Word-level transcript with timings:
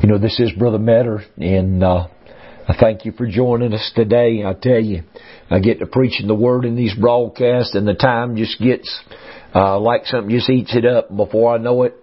You 0.00 0.08
know, 0.08 0.18
this 0.18 0.38
is 0.38 0.52
Brother 0.52 0.78
Metter, 0.78 1.24
and 1.38 1.82
uh, 1.82 2.06
I 2.68 2.76
thank 2.78 3.04
you 3.04 3.10
for 3.10 3.26
joining 3.26 3.72
us 3.72 3.90
today. 3.96 4.44
I 4.44 4.52
tell 4.52 4.78
you, 4.78 5.02
I 5.50 5.58
get 5.58 5.80
to 5.80 5.86
preaching 5.86 6.28
the 6.28 6.36
Word 6.36 6.64
in 6.64 6.76
these 6.76 6.94
broadcasts, 6.94 7.74
and 7.74 7.86
the 7.86 7.94
time 7.94 8.36
just 8.36 8.60
gets 8.60 8.96
uh, 9.52 9.76
like 9.80 10.06
something 10.06 10.30
just 10.30 10.48
eats 10.50 10.76
it 10.76 10.84
up. 10.84 11.14
Before 11.14 11.52
I 11.52 11.58
know 11.58 11.82
it, 11.82 11.96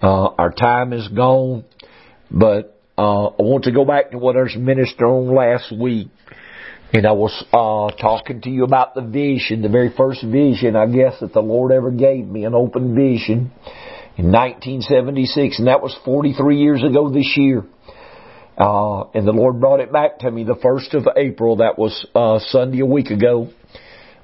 uh, 0.00 0.26
our 0.38 0.52
time 0.52 0.92
is 0.92 1.08
gone. 1.08 1.64
But 2.30 2.78
uh, 2.96 3.26
I 3.26 3.42
want 3.42 3.64
to 3.64 3.72
go 3.72 3.84
back 3.84 4.12
to 4.12 4.18
what 4.18 4.36
I 4.36 4.42
was 4.42 4.54
ministering 4.56 5.10
on 5.10 5.34
last 5.34 5.72
week. 5.76 6.10
And 6.92 7.04
I 7.04 7.12
was 7.12 7.44
uh, 7.52 7.96
talking 8.00 8.40
to 8.42 8.50
you 8.50 8.62
about 8.62 8.94
the 8.94 9.02
vision, 9.02 9.62
the 9.62 9.68
very 9.68 9.92
first 9.96 10.22
vision, 10.22 10.76
I 10.76 10.86
guess, 10.86 11.18
that 11.20 11.32
the 11.32 11.40
Lord 11.40 11.72
ever 11.72 11.90
gave 11.90 12.24
me, 12.24 12.44
an 12.44 12.54
open 12.54 12.94
vision 12.94 13.50
in 14.16 14.30
1976, 14.30 15.58
and 15.58 15.68
that 15.68 15.82
was 15.82 15.96
43 16.04 16.58
years 16.58 16.82
ago 16.82 17.10
this 17.10 17.32
year. 17.36 17.64
Uh, 18.58 19.04
and 19.14 19.26
the 19.26 19.32
Lord 19.32 19.60
brought 19.60 19.80
it 19.80 19.90
back 19.90 20.18
to 20.20 20.30
me 20.30 20.44
the 20.44 20.58
first 20.62 20.92
of 20.92 21.08
April. 21.16 21.56
That 21.56 21.78
was 21.78 22.06
uh, 22.14 22.38
Sunday 22.38 22.80
a 22.80 22.86
week 22.86 23.10
ago. 23.10 23.48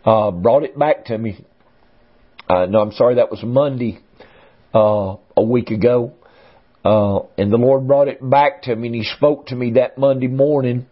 Uh, 0.04 0.30
brought 0.30 0.64
it 0.64 0.78
back 0.78 1.06
to 1.06 1.16
me. 1.16 1.44
Uh, 2.48 2.66
no, 2.66 2.80
I'm 2.80 2.92
sorry, 2.92 3.16
that 3.16 3.30
was 3.30 3.42
Monday 3.42 3.98
uh, 4.74 5.16
a 5.36 5.42
week 5.42 5.70
ago. 5.70 6.12
Uh, 6.84 7.20
and 7.38 7.52
the 7.52 7.56
Lord 7.56 7.86
brought 7.86 8.08
it 8.08 8.18
back 8.28 8.62
to 8.64 8.76
me, 8.76 8.88
and 8.88 8.94
He 8.94 9.04
spoke 9.04 9.46
to 9.46 9.56
me 9.56 9.72
that 9.72 9.96
Monday 9.98 10.28
morning 10.28 10.86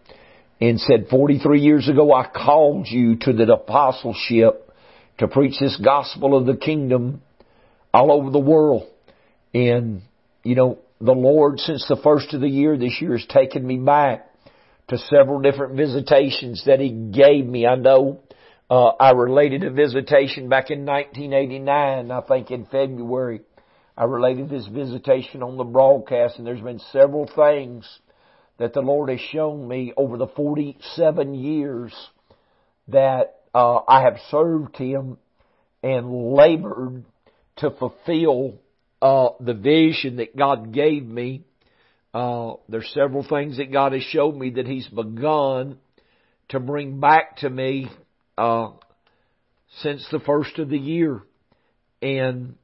and 0.59 0.79
said, 0.79 1.07
43 1.09 1.61
years 1.61 1.87
ago, 1.87 2.13
I 2.13 2.27
called 2.27 2.87
you 2.87 3.15
to 3.17 3.33
the 3.33 3.53
apostleship 3.53 4.71
to 5.19 5.27
preach 5.27 5.59
this 5.59 5.79
gospel 5.83 6.35
of 6.35 6.45
the 6.45 6.57
kingdom 6.57 7.21
all 7.93 8.11
over 8.11 8.29
the 8.29 8.39
world. 8.39 8.87
And, 9.57 10.03
you 10.43 10.53
know, 10.53 10.77
the 11.01 11.13
Lord, 11.13 11.59
since 11.59 11.87
the 11.87 11.97
first 12.03 12.31
of 12.33 12.41
the 12.41 12.47
year 12.47 12.77
this 12.77 13.01
year, 13.01 13.17
has 13.17 13.25
taken 13.25 13.65
me 13.65 13.77
back 13.77 14.29
to 14.89 14.99
several 14.99 15.41
different 15.41 15.75
visitations 15.75 16.63
that 16.65 16.79
He 16.79 16.91
gave 16.91 17.45
me. 17.45 17.65
I 17.65 17.73
know, 17.73 18.19
uh, 18.69 18.89
I 18.99 19.11
related 19.11 19.63
a 19.63 19.71
visitation 19.71 20.47
back 20.47 20.69
in 20.69 20.85
1989, 20.85 22.11
I 22.11 22.21
think 22.21 22.51
in 22.51 22.65
February. 22.65 23.41
I 23.97 24.03
related 24.03 24.47
this 24.49 24.67
visitation 24.67 25.41
on 25.41 25.57
the 25.57 25.63
broadcast 25.63 26.37
and 26.37 26.45
there's 26.45 26.61
been 26.61 26.81
several 26.91 27.25
things 27.25 27.87
that 28.59 28.73
the 28.73 28.81
Lord 28.81 29.09
has 29.09 29.19
shown 29.19 29.67
me 29.67 29.91
over 29.97 30.17
the 30.17 30.27
47 30.27 31.33
years 31.33 31.93
that 32.89 33.39
uh, 33.55 33.79
I 33.87 34.03
have 34.03 34.17
served 34.29 34.77
Him 34.77 35.17
and 35.81 36.33
labored 36.33 37.05
to 37.57 37.71
fulfill 37.71 38.59
uh, 39.01 39.29
the 39.39 39.53
vision 39.53 40.17
that 40.17 40.35
God 40.35 40.73
gave 40.73 41.05
me. 41.05 41.43
Uh, 42.13 42.53
there's 42.67 42.89
several 42.93 43.23
things 43.27 43.57
that 43.57 43.71
God 43.71 43.93
has 43.93 44.03
showed 44.03 44.35
me 44.35 44.51
that 44.51 44.65
He's 44.65 44.87
begun 44.87 45.77
to 46.49 46.59
bring 46.59 46.99
back 46.99 47.37
to 47.37 47.49
me 47.49 47.89
uh, 48.37 48.71
since 49.81 50.05
the 50.11 50.19
first 50.19 50.57
of 50.59 50.69
the 50.69 50.77
year, 50.77 51.21
and 52.01 52.55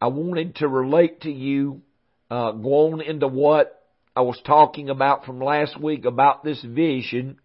I 0.00 0.06
wanted 0.06 0.56
to 0.56 0.68
relate 0.68 1.22
to 1.22 1.30
you, 1.30 1.82
uh, 2.30 2.52
go 2.52 2.92
on 2.92 3.00
into 3.00 3.26
what 3.26 3.82
I 4.14 4.20
was 4.20 4.40
talking 4.46 4.88
about 4.88 5.24
from 5.24 5.40
last 5.40 5.80
week 5.80 6.04
about 6.04 6.44
this 6.44 6.62
vision, 6.62 7.38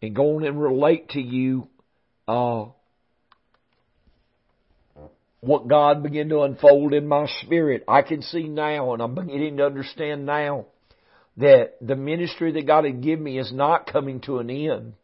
and 0.00 0.14
go 0.14 0.36
on 0.36 0.44
and 0.44 0.60
relate 0.60 1.10
to 1.10 1.20
you 1.20 1.68
uh, 2.28 2.66
what 5.40 5.68
God 5.68 6.02
began 6.02 6.28
to 6.30 6.42
unfold 6.42 6.94
in 6.94 7.06
my 7.06 7.26
spirit. 7.42 7.84
I 7.86 8.02
can 8.02 8.22
see 8.22 8.48
now, 8.48 8.92
and 8.92 9.02
I'm 9.02 9.14
beginning 9.14 9.58
to 9.58 9.66
understand 9.66 10.26
now, 10.26 10.66
that 11.36 11.74
the 11.80 11.96
ministry 11.96 12.52
that 12.52 12.66
God 12.66 12.84
had 12.84 13.02
given 13.02 13.24
me 13.24 13.38
is 13.38 13.52
not 13.52 13.90
coming 13.92 14.20
to 14.22 14.38
an 14.38 14.50
end. 14.50 14.94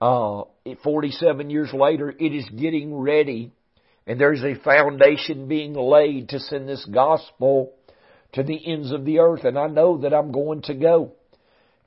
Uh, 0.00 0.42
47 0.82 1.50
years 1.50 1.72
later, 1.72 2.10
it 2.10 2.34
is 2.34 2.48
getting 2.50 2.94
ready, 2.96 3.52
and 4.06 4.20
there's 4.20 4.42
a 4.42 4.60
foundation 4.62 5.46
being 5.46 5.74
laid 5.74 6.30
to 6.30 6.40
send 6.40 6.68
this 6.68 6.84
gospel 6.84 7.72
to 8.32 8.42
the 8.42 8.60
ends 8.66 8.90
of 8.90 9.04
the 9.04 9.20
earth, 9.20 9.44
and 9.44 9.56
I 9.56 9.68
know 9.68 9.98
that 9.98 10.12
I'm 10.12 10.32
going 10.32 10.62
to 10.62 10.74
go. 10.74 11.12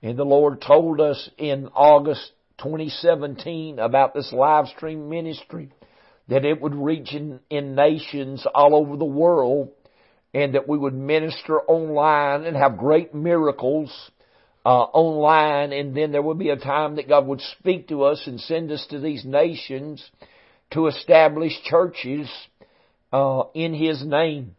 And 0.02 0.18
the 0.18 0.24
Lord 0.24 0.62
told 0.62 1.02
us 1.02 1.30
in 1.38 1.68
August 1.74 2.32
2017 2.60 3.80
about 3.80 4.14
this 4.14 4.32
live 4.32 4.68
stream 4.68 5.10
ministry 5.10 5.72
that 6.28 6.46
it 6.46 6.62
would 6.62 6.76
reach 6.76 7.14
in, 7.14 7.40
in 7.50 7.76
nations 7.76 8.46
all 8.54 8.76
over 8.76 8.98
the 8.98 9.06
world 9.06 9.70
and 10.34 10.56
that 10.56 10.68
we 10.68 10.78
would 10.78 10.94
minister 10.94 11.62
online 11.62 12.44
and 12.44 12.58
have 12.58 12.78
great 12.78 13.14
miracles 13.14 13.92
uh, 14.66 14.70
online 14.70 15.72
and 15.72 15.96
then 15.96 16.12
there 16.12 16.22
would 16.22 16.40
be 16.40 16.50
a 16.50 16.58
time 16.58 16.96
that 16.96 17.08
God 17.08 17.28
would 17.28 17.42
speak 17.60 17.88
to 17.90 18.04
us 18.04 18.22
and 18.26 18.40
send 18.40 18.72
us 18.72 18.86
to 18.90 19.00
these 19.00 19.24
nations 19.24 20.04
to 20.72 20.88
establish 20.88 21.54
churches 21.64 22.30
uh, 23.14 23.44
in 23.54 23.74
His 23.74 24.04
name. 24.04 24.56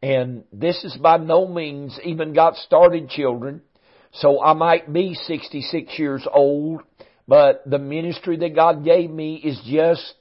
And 0.00 0.44
this 0.52 0.84
is 0.84 0.96
by 0.96 1.16
no 1.16 1.48
means 1.48 1.98
even 2.04 2.32
got 2.32 2.54
started 2.56 3.08
children. 3.08 3.62
So 4.12 4.42
I 4.42 4.54
might 4.54 4.92
be 4.92 5.14
66 5.14 5.98
years 5.98 6.26
old, 6.32 6.82
but 7.26 7.62
the 7.66 7.78
ministry 7.78 8.36
that 8.38 8.54
God 8.54 8.84
gave 8.84 9.10
me 9.10 9.34
is 9.36 9.60
just 9.66 10.14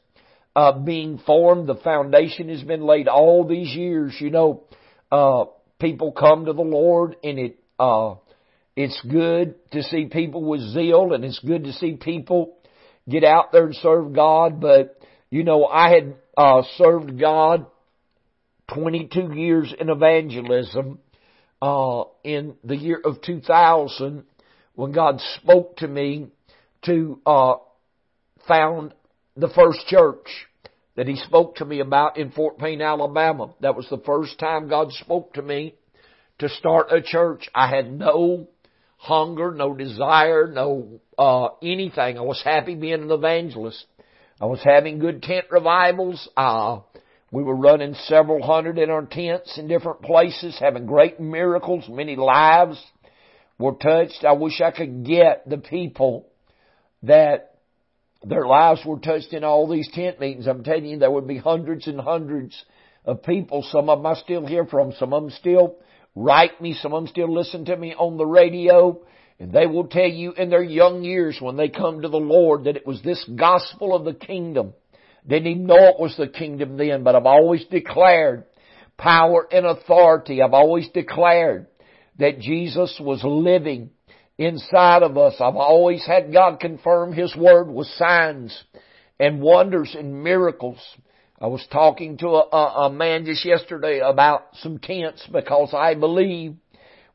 uh, 0.58 0.72
being 0.72 1.20
formed. 1.20 1.68
The 1.68 1.76
foundation 1.76 2.50
has 2.50 2.64
been 2.64 2.82
laid 2.82 3.08
all 3.08 3.48
these 3.48 3.76
years. 3.76 4.16
You 4.20 4.32
know, 4.32 4.64
uh, 5.12 5.46
people 5.80 6.12
come 6.12 6.46
to 6.46 6.54
the 6.54 6.64
Lord 6.64 7.16
and 7.24 7.38
it, 7.38 7.60
uh, 7.78 8.16
it's 8.76 9.00
good 9.08 9.54
to 9.72 9.84
see 9.84 10.06
people 10.06 10.44
with 10.44 10.62
zeal 10.62 11.14
and 11.14 11.24
it's 11.24 11.38
good 11.40 11.66
to 11.66 11.74
see 11.74 11.94
people 11.94 12.58
get 13.08 13.24
out 13.24 13.52
there 13.52 13.66
and 13.68 13.76
serve 13.76 14.14
God. 14.14 14.60
But, 14.60 15.00
you 15.30 15.44
know, 15.44 15.66
I 15.66 15.92
had, 15.92 16.16
uh, 16.36 16.64
served 16.78 17.20
God 17.20 17.68
22 18.74 19.34
years 19.36 19.72
in 19.80 19.92
evangelism, 19.92 20.98
uh, 21.62 22.04
in 22.24 22.56
the 22.64 22.76
year 22.76 23.00
of 23.06 23.22
2000 23.22 24.24
when 24.74 24.92
God 24.92 25.22
spoke 25.36 25.78
to 25.78 25.88
me 25.88 26.30
to, 26.86 27.22
uh, 27.28 27.56
found 28.48 28.96
the 29.36 29.50
first 29.50 29.86
church 29.88 30.47
that 30.98 31.08
he 31.08 31.16
spoke 31.16 31.56
to 31.56 31.66
me 31.66 31.80
about 31.80 32.18
in 32.18 32.32
Fort 32.32 32.58
Payne, 32.58 32.82
Alabama. 32.82 33.54
That 33.62 33.76
was 33.76 33.88
the 33.90 34.00
first 34.00 34.38
time 34.40 34.68
God 34.68 34.92
spoke 34.92 35.36
to 35.36 35.44
me 35.44 35.76
to 36.40 36.50
start 36.50 36.92
a 36.92 37.02
church. 37.02 37.48
I 37.54 37.70
had 37.70 37.92
no 37.92 38.48
hunger, 38.98 39.52
no 39.52 39.76
desire, 39.76 40.48
no 40.52 41.00
uh, 41.18 41.50
anything. 41.62 42.18
I 42.18 42.22
was 42.22 42.42
happy 42.44 42.74
being 42.74 43.04
an 43.04 43.12
evangelist. 43.12 43.86
I 44.42 44.46
was 44.46 44.60
having 44.64 44.98
good 44.98 45.22
tent 45.22 45.46
revivals. 45.52 46.28
Uh, 46.36 46.80
we 47.32 47.44
were 47.44 47.56
running 47.56 47.94
several 48.06 48.44
hundred 48.44 48.80
in 48.80 48.90
our 48.90 49.06
tents 49.06 49.56
in 49.58 49.68
different 49.68 50.02
places, 50.02 50.58
having 50.60 50.88
great 50.88 51.20
miracles. 51.20 51.86
Many 51.88 52.16
lives 52.16 52.84
were 53.60 53.74
touched. 53.74 54.26
I 54.28 54.34
wish 54.34 54.62
I 54.62 54.72
could 54.72 55.06
get 55.06 55.48
the 55.48 55.58
people 55.58 56.28
that 57.04 57.57
their 58.28 58.46
lives 58.46 58.82
were 58.86 59.00
touched 59.00 59.34
in 59.34 59.44
all 59.44 59.68
these 59.68 59.90
tent 59.94 60.20
meetings. 60.20 60.48
I'm 60.48 60.64
telling 60.64 60.86
you, 60.86 61.00
there 61.00 61.12
would 61.12 61.28
be 61.28 61.38
hundreds 61.38 61.88
and 61.88 62.00
hundreds 62.00 62.62
of 63.06 63.24
people. 63.24 63.66
Some 63.72 63.90
of 63.90 64.00
them 64.00 64.06
I 64.06 64.16
still 64.16 64.46
hear 64.46 64.66
from. 64.66 64.92
Some 64.94 65.14
of 65.14 65.24
them 65.24 65.32
still 65.32 65.78
write 66.16 66.62
me. 66.62 66.74
Some 66.74 66.94
of 66.94 67.04
them 67.04 67.08
still 67.08 67.34
listen 67.34 67.66
to 67.66 67.78
me 67.78 67.94
on 67.94 68.18
the 68.18 68.26
radio. 68.26 69.02
And 69.40 69.54
they 69.54 69.66
will 69.66 69.88
tell 69.88 70.08
you 70.08 70.34
in 70.34 70.50
their 70.50 70.64
young 70.64 71.04
years 71.04 71.38
when 71.40 71.56
they 71.56 71.70
come 71.70 72.02
to 72.02 72.10
the 72.10 72.18
Lord 72.18 72.66
that 72.66 72.76
it 72.76 72.86
was 72.86 73.02
this 73.02 73.24
gospel 73.36 73.96
of 73.96 74.04
the 74.04 74.14
kingdom. 74.14 74.74
Didn't 75.28 75.48
even 75.48 75.66
know 75.68 75.76
it 75.76 76.00
was 76.00 76.16
the 76.18 76.28
kingdom 76.28 76.78
then, 76.78 77.04
but 77.04 77.16
I've 77.16 77.26
always 77.26 77.64
declared 77.66 78.46
power 78.98 79.48
and 79.52 79.66
authority. 79.66 80.42
I've 80.42 80.54
always 80.54 80.90
declared 80.90 81.68
that 82.18 82.40
Jesus 82.40 82.98
was 83.00 83.22
living 83.24 83.92
inside 84.38 85.04
of 85.04 85.18
us. 85.18 85.36
I've 85.40 85.56
always 85.56 86.06
had 86.06 86.32
God 86.32 86.60
confirm 86.60 87.14
His 87.14 87.36
Word 87.36 87.70
with 87.70 87.88
signs 87.88 88.64
and 89.20 89.42
wonders 89.42 89.96
and 89.98 90.24
miracles. 90.24 90.80
I 91.40 91.48
was 91.48 91.66
talking 91.72 92.18
to 92.18 92.28
a, 92.28 92.50
a, 92.52 92.86
a 92.86 92.90
man 92.92 93.26
just 93.26 93.46
yesterday 93.46 94.00
about 94.00 94.48
some 94.62 94.80
tents 94.80 95.28
because 95.32 95.74
I 95.74 95.96
believe 95.96 96.56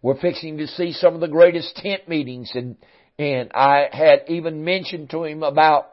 we're 0.00 0.20
fixing 0.20 0.58
to 0.58 0.66
see 0.66 0.92
some 0.92 1.14
of 1.14 1.20
the 1.20 1.28
greatest 1.28 1.76
tent 1.76 2.08
meetings 2.08 2.50
and, 2.54 2.76
and 3.18 3.50
I 3.52 3.88
had 3.92 4.24
even 4.28 4.64
mentioned 4.64 5.10
to 5.10 5.24
him 5.24 5.42
about 5.42 5.86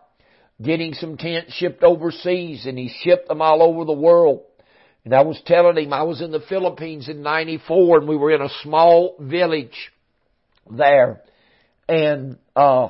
getting 0.62 0.94
some 0.94 1.18
tents 1.18 1.54
shipped 1.54 1.84
overseas 1.84 2.66
and 2.66 2.78
he 2.78 2.94
shipped 3.04 3.28
them 3.28 3.42
all 3.42 3.62
over 3.62 3.86
the 3.86 3.94
world. 3.94 4.42
And 5.06 5.14
I 5.14 5.22
was 5.22 5.42
telling 5.46 5.78
him 5.78 5.94
I 5.94 6.04
was 6.04 6.22
in 6.22 6.32
the 6.32 6.42
Philippines 6.42 7.08
in 7.08 7.24
94 7.24 8.00
and 8.00 8.08
we 8.08 8.18
were 8.18 8.32
in 8.32 8.42
a 8.42 8.50
small 8.64 9.16
village 9.20 9.92
there. 10.70 11.22
And, 11.88 12.38
uh, 12.56 12.90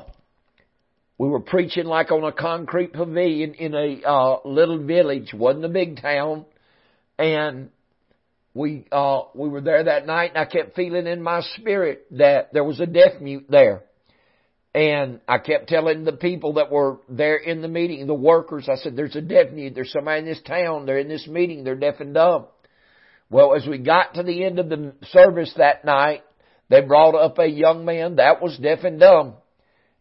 we 1.17 1.27
were 1.27 1.41
preaching 1.41 1.85
like 1.85 2.11
on 2.11 2.23
a 2.23 2.31
concrete 2.31 2.93
pavilion 2.93 3.53
in 3.53 3.73
a, 3.75 4.01
uh, 4.07 4.37
little 4.45 4.77
village, 4.77 5.33
wasn't 5.33 5.65
a 5.65 5.69
big 5.69 6.01
town. 6.01 6.45
And 7.17 7.71
we 8.53 8.85
uh 8.91 9.21
we 9.35 9.47
were 9.47 9.61
there 9.61 9.83
that 9.83 10.05
night 10.05 10.31
and 10.33 10.37
I 10.39 10.45
kept 10.45 10.75
feeling 10.75 11.07
in 11.07 11.21
my 11.21 11.41
spirit 11.57 12.05
that 12.17 12.51
there 12.53 12.63
was 12.63 12.79
a 12.79 12.85
deaf 12.85 13.21
mute 13.21 13.45
there. 13.49 13.83
And 14.73 15.19
I 15.27 15.39
kept 15.39 15.67
telling 15.67 16.03
the 16.03 16.13
people 16.13 16.53
that 16.53 16.71
were 16.71 16.97
there 17.09 17.37
in 17.37 17.61
the 17.61 17.67
meeting, 17.67 18.05
the 18.05 18.13
workers, 18.13 18.69
I 18.71 18.75
said, 18.75 18.95
there's 18.95 19.15
a 19.15 19.21
deaf 19.21 19.51
mute. 19.51 19.73
There's 19.73 19.91
somebody 19.91 20.19
in 20.19 20.25
this 20.25 20.41
town. 20.45 20.85
They're 20.85 20.99
in 20.99 21.07
this 21.07 21.27
meeting. 21.27 21.63
They're 21.63 21.75
deaf 21.75 21.95
and 21.99 22.13
dumb. 22.13 22.45
Well, 23.31 23.55
as 23.55 23.65
we 23.67 23.79
got 23.79 24.13
to 24.13 24.23
the 24.23 24.43
end 24.43 24.59
of 24.59 24.69
the 24.69 24.93
service 25.07 25.51
that 25.57 25.85
night, 25.85 26.23
they 26.69 26.81
brought 26.81 27.15
up 27.15 27.39
a 27.39 27.47
young 27.47 27.85
man 27.85 28.17
that 28.17 28.41
was 28.41 28.57
deaf 28.57 28.83
and 28.83 28.99
dumb. 28.99 29.33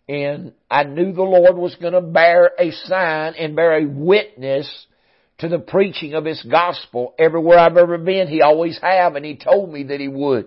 And 0.09 0.53
I 0.71 0.85
knew 0.85 1.13
the 1.13 1.23
Lord 1.23 1.57
was 1.57 1.75
going 1.75 1.93
to 1.93 2.01
bear 2.01 2.51
a 2.59 2.71
sign 2.71 3.35
and 3.35 3.57
bear 3.57 3.79
a 3.79 3.87
witness 3.87 4.87
to 5.39 5.49
the 5.49 5.59
preaching 5.59 6.15
of 6.15 6.25
His 6.25 6.43
gospel. 6.43 7.15
Everywhere 7.19 7.59
I've 7.59 7.77
ever 7.77 7.99
been, 7.99 8.29
He 8.29 8.41
always 8.41 8.79
have, 8.81 9.17
and 9.17 9.25
He 9.25 9.37
told 9.37 9.71
me 9.73 9.85
that 9.85 10.01
He 10.01 10.09
would. 10.09 10.47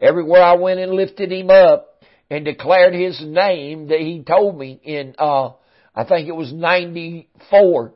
Everywhere 0.00 0.42
I 0.42 0.54
went 0.54 0.80
and 0.80 0.92
lifted 0.92 1.32
Him 1.32 1.50
up, 1.50 1.92
and 2.32 2.46
declared 2.46 2.94
his 2.94 3.22
name 3.22 3.88
that 3.88 4.00
he 4.00 4.24
told 4.26 4.58
me 4.58 4.80
in, 4.82 5.14
uh, 5.18 5.50
I 5.94 6.04
think 6.08 6.28
it 6.28 6.34
was 6.34 6.50
94. 6.50 7.92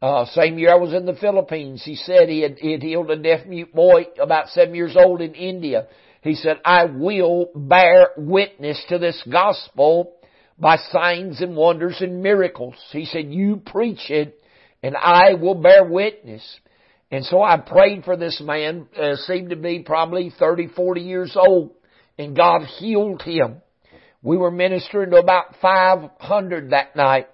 Uh, 0.00 0.26
same 0.26 0.60
year 0.60 0.70
I 0.70 0.76
was 0.76 0.94
in 0.94 1.06
the 1.06 1.16
Philippines. 1.16 1.82
He 1.84 1.96
said 1.96 2.28
he 2.28 2.42
had, 2.42 2.56
he 2.60 2.70
had 2.70 2.84
healed 2.84 3.10
a 3.10 3.16
deaf 3.16 3.46
mute 3.46 3.74
boy 3.74 4.06
about 4.20 4.50
seven 4.50 4.76
years 4.76 4.94
old 4.96 5.20
in 5.20 5.34
India. 5.34 5.88
He 6.24 6.34
said, 6.36 6.58
I 6.64 6.86
will 6.86 7.50
bear 7.54 8.08
witness 8.16 8.82
to 8.88 8.98
this 8.98 9.22
gospel 9.30 10.14
by 10.58 10.78
signs 10.90 11.42
and 11.42 11.54
wonders 11.54 11.98
and 12.00 12.22
miracles. 12.22 12.76
He 12.92 13.04
said, 13.04 13.26
you 13.26 13.60
preach 13.64 14.08
it 14.08 14.42
and 14.82 14.96
I 14.96 15.34
will 15.34 15.54
bear 15.54 15.84
witness. 15.84 16.42
And 17.10 17.26
so 17.26 17.42
I 17.42 17.58
prayed 17.58 18.04
for 18.04 18.16
this 18.16 18.40
man, 18.42 18.88
uh, 18.98 19.16
seemed 19.16 19.50
to 19.50 19.56
be 19.56 19.80
probably 19.80 20.32
30, 20.38 20.68
40 20.68 21.02
years 21.02 21.36
old, 21.36 21.72
and 22.18 22.34
God 22.34 22.62
healed 22.78 23.20
him. 23.20 23.60
We 24.22 24.38
were 24.38 24.50
ministering 24.50 25.10
to 25.10 25.16
about 25.16 25.56
500 25.60 26.70
that 26.70 26.96
night. 26.96 27.28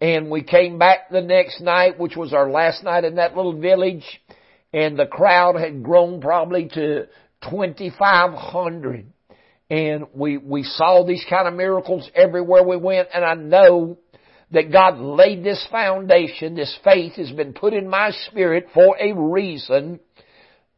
And 0.00 0.28
we 0.28 0.42
came 0.42 0.80
back 0.80 1.08
the 1.08 1.22
next 1.22 1.60
night, 1.60 2.00
which 2.00 2.16
was 2.16 2.32
our 2.32 2.50
last 2.50 2.82
night 2.82 3.04
in 3.04 3.14
that 3.14 3.36
little 3.36 3.58
village, 3.58 4.04
and 4.72 4.98
the 4.98 5.06
crowd 5.06 5.54
had 5.54 5.84
grown 5.84 6.20
probably 6.20 6.68
to 6.74 7.06
2,500. 7.50 9.06
And 9.70 10.06
we, 10.14 10.36
we 10.36 10.62
saw 10.62 11.04
these 11.04 11.24
kind 11.28 11.48
of 11.48 11.54
miracles 11.54 12.08
everywhere 12.14 12.62
we 12.62 12.76
went, 12.76 13.08
and 13.14 13.24
I 13.24 13.34
know 13.34 13.98
that 14.50 14.70
God 14.70 14.98
laid 14.98 15.42
this 15.42 15.66
foundation, 15.70 16.54
this 16.54 16.76
faith 16.84 17.14
has 17.14 17.30
been 17.32 17.54
put 17.54 17.72
in 17.72 17.88
my 17.88 18.10
spirit 18.26 18.68
for 18.74 18.96
a 19.00 19.12
reason, 19.12 20.00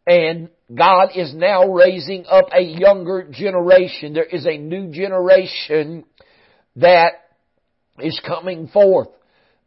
and 0.06 0.48
God 0.72 1.10
is 1.14 1.34
now 1.34 1.68
raising 1.68 2.24
up 2.26 2.46
a 2.52 2.62
younger 2.62 3.28
generation. 3.30 4.14
There 4.14 4.24
is 4.24 4.46
a 4.46 4.56
new 4.56 4.92
generation 4.92 6.04
that 6.76 7.12
is 7.98 8.20
coming 8.26 8.68
forth. 8.68 9.08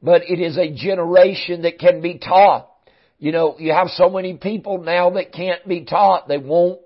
But 0.01 0.23
it 0.29 0.39
is 0.39 0.57
a 0.57 0.73
generation 0.73 1.63
that 1.63 1.77
can 1.77 2.01
be 2.01 2.19
taught. 2.19 2.69
You 3.17 3.33
know, 3.33 3.57
you 3.59 3.73
have 3.73 3.89
so 3.89 4.09
many 4.09 4.35
people 4.35 4.81
now 4.81 5.09
that 5.11 5.33
can't 5.33 5.67
be 5.67 5.83
taught. 5.83 6.27
They 6.27 6.37
won't 6.37 6.79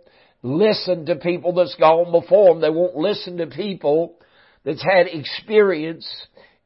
listen 0.44 1.06
to 1.07 1.16
people 1.16 1.54
that's 1.54 1.75
gone 1.75 2.12
before 2.12 2.54
them. 2.54 2.62
They 2.62 2.69
won't 2.69 2.95
listen 2.95 3.38
to 3.38 3.48
people 3.48 4.16
that's 4.63 4.84
had 4.84 5.07
experience. 5.07 6.07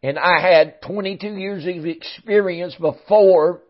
And 0.03 0.19
I 0.19 0.41
had 0.41 0.81
22 0.81 1.27
years 1.27 1.65
of 1.65 1.85
experience 1.85 2.75
before 2.75 3.61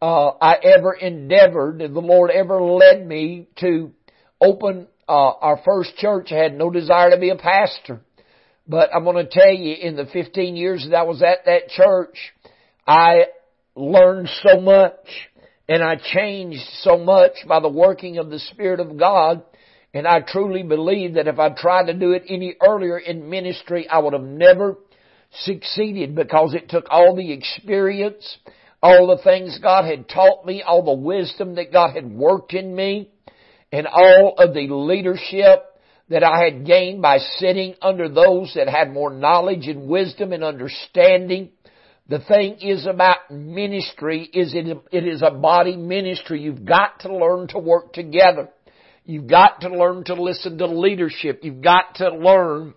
uh, 0.00 0.30
I 0.40 0.54
ever 0.54 0.94
endeavored, 0.94 1.80
and 1.80 1.94
the 1.94 2.00
Lord 2.00 2.30
ever 2.30 2.60
led 2.60 3.06
me 3.06 3.48
to 3.60 3.92
open 4.40 4.88
uh, 5.08 5.12
our 5.12 5.60
first 5.64 5.96
church. 5.96 6.32
I 6.32 6.36
had 6.36 6.54
no 6.54 6.70
desire 6.70 7.10
to 7.10 7.18
be 7.18 7.30
a 7.30 7.36
pastor. 7.36 8.00
But 8.66 8.90
I'm 8.94 9.04
going 9.04 9.24
to 9.24 9.30
tell 9.30 9.52
you, 9.52 9.74
in 9.74 9.96
the 9.96 10.06
15 10.06 10.56
years 10.56 10.86
that 10.88 10.96
I 10.96 11.02
was 11.02 11.22
at 11.22 11.44
that 11.46 11.68
church, 11.68 12.16
I 12.86 13.26
learned 13.74 14.28
so 14.42 14.60
much 14.60 15.06
and 15.72 15.82
I 15.82 15.96
changed 15.96 16.62
so 16.80 16.98
much 16.98 17.32
by 17.46 17.60
the 17.60 17.68
working 17.68 18.18
of 18.18 18.30
the 18.30 18.38
Spirit 18.38 18.80
of 18.80 18.98
God. 18.98 19.42
And 19.94 20.06
I 20.06 20.20
truly 20.20 20.62
believe 20.62 21.14
that 21.14 21.28
if 21.28 21.38
I 21.38 21.50
tried 21.50 21.86
to 21.86 21.94
do 21.94 22.12
it 22.12 22.24
any 22.28 22.54
earlier 22.66 22.98
in 22.98 23.28
ministry, 23.28 23.88
I 23.88 23.98
would 23.98 24.14
have 24.14 24.22
never 24.22 24.76
succeeded 25.40 26.14
because 26.14 26.54
it 26.54 26.68
took 26.68 26.86
all 26.90 27.14
the 27.14 27.32
experience 27.32 28.38
all 28.82 29.06
the 29.06 29.22
things 29.22 29.58
God 29.62 29.84
had 29.84 30.08
taught 30.08 30.44
me, 30.44 30.62
all 30.62 30.84
the 30.84 30.92
wisdom 30.92 31.54
that 31.54 31.72
God 31.72 31.94
had 31.94 32.10
worked 32.10 32.52
in 32.52 32.74
me, 32.74 33.10
and 33.70 33.86
all 33.86 34.34
of 34.36 34.54
the 34.54 34.66
leadership 34.74 35.64
that 36.08 36.24
I 36.24 36.44
had 36.44 36.66
gained 36.66 37.00
by 37.00 37.18
sitting 37.18 37.74
under 37.80 38.08
those 38.08 38.52
that 38.56 38.68
had 38.68 38.92
more 38.92 39.12
knowledge 39.12 39.68
and 39.68 39.88
wisdom 39.88 40.32
and 40.32 40.42
understanding. 40.42 41.50
The 42.12 42.18
thing 42.18 42.58
is 42.60 42.84
about 42.84 43.30
ministry 43.30 44.28
is 44.34 44.52
it, 44.52 44.66
it 44.92 45.06
is 45.06 45.22
a 45.22 45.30
body 45.30 45.76
ministry. 45.78 46.42
You've 46.42 46.66
got 46.66 47.00
to 47.00 47.16
learn 47.16 47.48
to 47.48 47.58
work 47.58 47.94
together. 47.94 48.50
You've 49.06 49.28
got 49.28 49.62
to 49.62 49.70
learn 49.70 50.04
to 50.04 50.22
listen 50.22 50.58
to 50.58 50.66
leadership. 50.66 51.40
You've 51.42 51.62
got 51.62 51.94
to 51.94 52.14
learn 52.14 52.74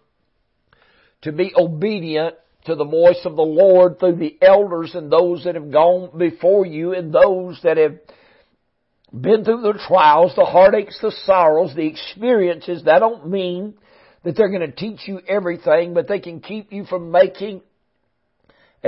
to 1.23 1.33
be 1.33 1.51
obedient 1.53 2.35
to 2.67 2.75
the 2.75 2.85
voice 2.85 3.19
of 3.25 3.35
the 3.35 3.41
Lord 3.41 3.99
through 3.99 4.15
the 4.15 4.37
elders 4.41 4.95
and 4.95 5.11
those 5.11 5.43
that 5.43 5.55
have 5.55 5.69
gone 5.69 6.17
before 6.17 6.65
you 6.65 6.93
and 6.93 7.13
those 7.13 7.59
that 7.63 7.75
have 7.75 7.97
been 9.11 9.43
through 9.43 9.63
the 9.63 9.83
trials, 9.85 10.31
the 10.38 10.45
heartaches, 10.45 10.97
the 11.01 11.11
sorrows, 11.25 11.75
the 11.75 11.88
experiences. 11.88 12.83
That 12.85 12.99
don't 12.99 13.27
mean 13.27 13.73
that 14.23 14.38
they're 14.38 14.47
going 14.47 14.61
to 14.61 14.71
teach 14.71 15.01
you 15.05 15.19
everything, 15.27 15.93
but 15.93 16.07
they 16.07 16.19
can 16.19 16.39
keep 16.39 16.71
you 16.71 16.85
from 16.85 17.11
making 17.11 17.63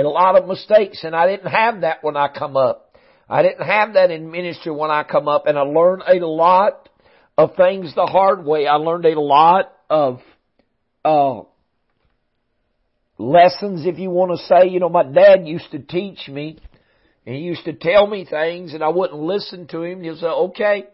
a 0.06 0.10
lot 0.10 0.36
of 0.36 0.46
mistakes. 0.46 1.04
And 1.04 1.14
I 1.14 1.26
didn't 1.26 1.50
have 1.50 1.82
that 1.82 2.02
when 2.02 2.16
I 2.16 2.28
come 2.28 2.56
up. 2.56 2.96
I 3.28 3.42
didn't 3.42 3.66
have 3.66 3.94
that 3.94 4.10
in 4.10 4.30
ministry 4.30 4.72
when 4.72 4.90
I 4.90 5.02
come 5.04 5.28
up 5.28 5.46
and 5.46 5.58
I 5.58 5.62
learned 5.62 6.02
a 6.06 6.24
lot 6.26 6.88
of 7.36 7.54
things 7.56 7.94
the 7.94 8.06
hard 8.06 8.44
way. 8.44 8.66
I 8.66 8.74
learned 8.74 9.04
a 9.04 9.20
lot 9.20 9.72
of, 9.90 10.20
uh, 11.04 11.42
lessons, 13.18 13.84
if 13.84 13.98
you 13.98 14.10
want 14.10 14.30
to 14.38 14.46
say. 14.46 14.68
You 14.68 14.80
know, 14.80 14.88
my 14.88 15.02
dad 15.02 15.46
used 15.46 15.70
to 15.72 15.78
teach 15.80 16.28
me, 16.28 16.58
and 17.26 17.34
he 17.34 17.42
used 17.42 17.64
to 17.64 17.72
tell 17.72 18.06
me 18.06 18.24
things, 18.24 18.74
and 18.74 18.82
I 18.82 18.88
wouldn't 18.88 19.20
listen 19.20 19.66
to 19.68 19.82
him. 19.82 20.02
He'll 20.02 20.16
say, 20.16 20.26
okay, 20.26 20.84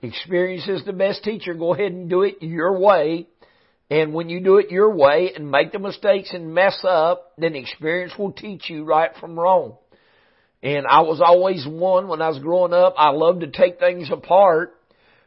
experience 0.00 0.66
is 0.68 0.84
the 0.84 0.92
best 0.92 1.24
teacher. 1.24 1.54
Go 1.54 1.74
ahead 1.74 1.92
and 1.92 2.08
do 2.08 2.22
it 2.22 2.36
your 2.40 2.78
way. 2.78 3.26
And 3.88 4.12
when 4.12 4.28
you 4.28 4.40
do 4.40 4.56
it 4.56 4.70
your 4.70 4.94
way 4.94 5.32
and 5.34 5.50
make 5.50 5.72
the 5.72 5.78
mistakes 5.78 6.32
and 6.32 6.52
mess 6.52 6.84
up, 6.86 7.32
then 7.38 7.54
experience 7.54 8.12
will 8.18 8.32
teach 8.32 8.68
you 8.68 8.84
right 8.84 9.12
from 9.20 9.38
wrong. 9.38 9.76
And 10.62 10.86
I 10.86 11.02
was 11.02 11.20
always 11.20 11.66
one 11.66 12.08
when 12.08 12.20
I 12.20 12.28
was 12.28 12.40
growing 12.40 12.72
up. 12.72 12.94
I 12.98 13.10
loved 13.10 13.40
to 13.40 13.46
take 13.46 13.78
things 13.78 14.10
apart 14.10 14.74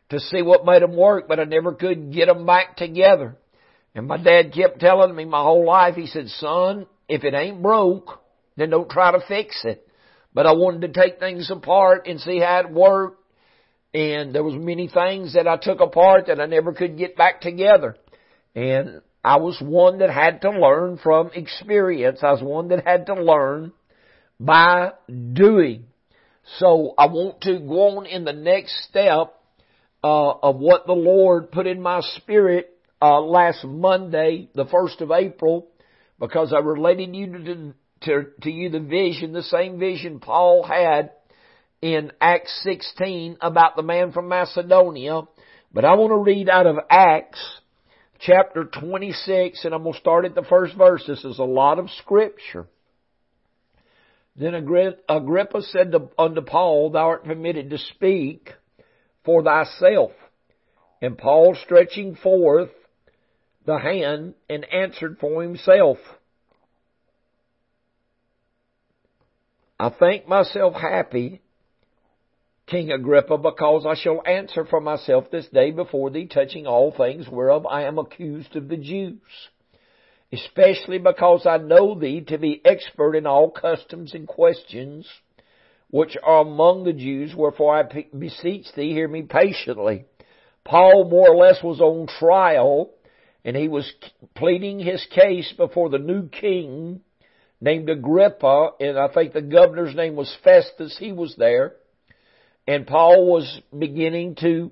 to 0.09 0.19
see 0.19 0.41
what 0.41 0.65
made 0.65 0.81
them 0.81 0.97
work, 0.97 1.27
but 1.27 1.39
I 1.39 1.45
never 1.45 1.73
could 1.73 2.11
get 2.11 2.25
them 2.25 2.45
back 2.45 2.75
together. 2.75 3.37
And 3.95 4.07
my 4.07 4.17
dad 4.17 4.53
kept 4.53 4.79
telling 4.79 5.15
me 5.15 5.25
my 5.25 5.41
whole 5.41 5.65
life, 5.65 5.95
he 5.95 6.07
said, 6.07 6.27
son, 6.27 6.87
if 7.07 7.23
it 7.23 7.33
ain't 7.33 7.61
broke, 7.61 8.19
then 8.57 8.71
don't 8.71 8.89
try 8.89 9.11
to 9.11 9.21
fix 9.27 9.63
it. 9.63 9.87
But 10.33 10.45
I 10.45 10.51
wanted 10.51 10.81
to 10.93 11.01
take 11.01 11.19
things 11.19 11.49
apart 11.49 12.07
and 12.07 12.19
see 12.19 12.39
how 12.39 12.59
it 12.59 12.71
worked. 12.71 13.23
And 13.93 14.35
there 14.35 14.43
was 14.43 14.55
many 14.55 14.87
things 14.87 15.33
that 15.33 15.47
I 15.47 15.57
took 15.57 15.79
apart 15.79 16.27
that 16.27 16.39
I 16.39 16.45
never 16.45 16.73
could 16.73 16.97
get 16.97 17.15
back 17.15 17.41
together. 17.41 17.95
And 18.59 19.01
I 19.23 19.37
was 19.37 19.57
one 19.61 19.99
that 19.99 20.09
had 20.09 20.41
to 20.41 20.49
learn 20.49 20.97
from 20.97 21.31
experience. 21.33 22.19
I 22.21 22.33
was 22.33 22.43
one 22.43 22.67
that 22.69 22.85
had 22.85 23.05
to 23.05 23.13
learn 23.13 23.71
by 24.37 24.91
doing. 25.31 25.85
So 26.57 26.93
I 26.97 27.05
want 27.05 27.39
to 27.43 27.59
go 27.59 27.99
on 27.99 28.05
in 28.05 28.25
the 28.25 28.33
next 28.33 28.83
step 28.89 29.33
uh, 30.03 30.31
of 30.31 30.57
what 30.57 30.85
the 30.85 30.93
Lord 30.93 31.53
put 31.53 31.67
in 31.67 31.81
my 31.81 32.01
spirit 32.17 32.77
uh, 33.01 33.21
last 33.21 33.63
Monday, 33.63 34.49
the 34.53 34.65
first 34.65 34.99
of 34.99 35.09
April, 35.09 35.69
because 36.19 36.51
I 36.51 36.59
related 36.59 37.15
you 37.15 37.27
to, 37.27 37.73
to, 38.01 38.25
to 38.41 38.51
you 38.51 38.69
the 38.71 38.81
vision, 38.81 39.31
the 39.31 39.41
same 39.43 39.79
vision 39.79 40.19
Paul 40.19 40.63
had 40.63 41.11
in 41.81 42.11
Acts 42.19 42.61
16 42.63 43.37
about 43.39 43.77
the 43.77 43.83
man 43.83 44.11
from 44.11 44.27
Macedonia. 44.27 45.21
But 45.73 45.85
I 45.85 45.95
want 45.95 46.11
to 46.11 46.17
read 46.17 46.49
out 46.49 46.67
of 46.67 46.75
Acts 46.89 47.39
chapter 48.19 48.65
26 48.65 49.65
and 49.65 49.73
I'm 49.73 49.83
going 49.83 49.93
to 49.93 49.99
start 49.99 50.25
at 50.25 50.35
the 50.35 50.43
first 50.43 50.75
verse. 50.75 51.03
This 51.07 51.23
is 51.23 51.39
a 51.39 51.43
lot 51.43 51.79
of 51.79 51.89
scripture. 51.91 52.67
Then 54.35 54.53
Agrippa 54.53 55.61
said 55.63 55.91
to, 55.91 56.09
unto 56.17 56.41
Paul, 56.41 56.91
Thou 56.91 56.99
art 56.99 57.25
permitted 57.25 57.69
to 57.71 57.77
speak 57.77 58.51
for 59.25 59.43
thyself. 59.43 60.11
And 61.01 61.17
Paul 61.17 61.57
stretching 61.63 62.15
forth 62.15 62.69
the 63.65 63.77
hand 63.77 64.35
and 64.49 64.65
answered 64.71 65.17
for 65.19 65.43
himself. 65.43 65.97
I 69.79 69.89
think 69.89 70.27
myself 70.27 70.73
happy 70.73 71.41
King 72.69 72.91
Agrippa, 72.91 73.37
because 73.37 73.85
I 73.87 73.95
shall 73.95 74.21
answer 74.27 74.63
for 74.63 74.79
myself 74.79 75.31
this 75.31 75.47
day 75.47 75.71
before 75.71 76.11
thee 76.11 76.27
touching 76.27 76.67
all 76.67 76.91
things 76.91 77.27
whereof 77.27 77.65
I 77.65 77.83
am 77.83 77.97
accused 77.97 78.55
of 78.55 78.67
the 78.67 78.77
Jews. 78.77 79.19
Especially 80.31 80.99
because 80.99 81.47
I 81.47 81.57
know 81.57 81.97
thee 81.99 82.21
to 82.27 82.37
be 82.37 82.61
expert 82.63 83.15
in 83.15 83.25
all 83.25 83.49
customs 83.49 84.13
and 84.13 84.27
questions 84.27 85.07
which 85.89 86.15
are 86.21 86.41
among 86.41 86.83
the 86.83 86.93
Jews, 86.93 87.33
wherefore 87.35 87.75
I 87.75 88.05
beseech 88.15 88.67
thee, 88.75 88.93
hear 88.93 89.07
me 89.07 89.23
patiently. 89.23 90.05
Paul 90.63 91.09
more 91.09 91.29
or 91.31 91.35
less 91.35 91.63
was 91.63 91.81
on 91.81 92.05
trial, 92.05 92.91
and 93.43 93.55
he 93.55 93.67
was 93.67 93.91
pleading 94.35 94.79
his 94.79 95.03
case 95.09 95.51
before 95.57 95.89
the 95.89 95.97
new 95.97 96.27
king 96.29 97.01
named 97.59 97.89
Agrippa, 97.89 98.73
and 98.79 98.99
I 98.99 99.07
think 99.07 99.33
the 99.33 99.41
governor's 99.41 99.95
name 99.95 100.15
was 100.15 100.37
Festus. 100.43 100.95
He 100.99 101.11
was 101.11 101.35
there. 101.35 101.73
And 102.67 102.85
Paul 102.85 103.25
was 103.25 103.61
beginning 103.77 104.35
to 104.35 104.71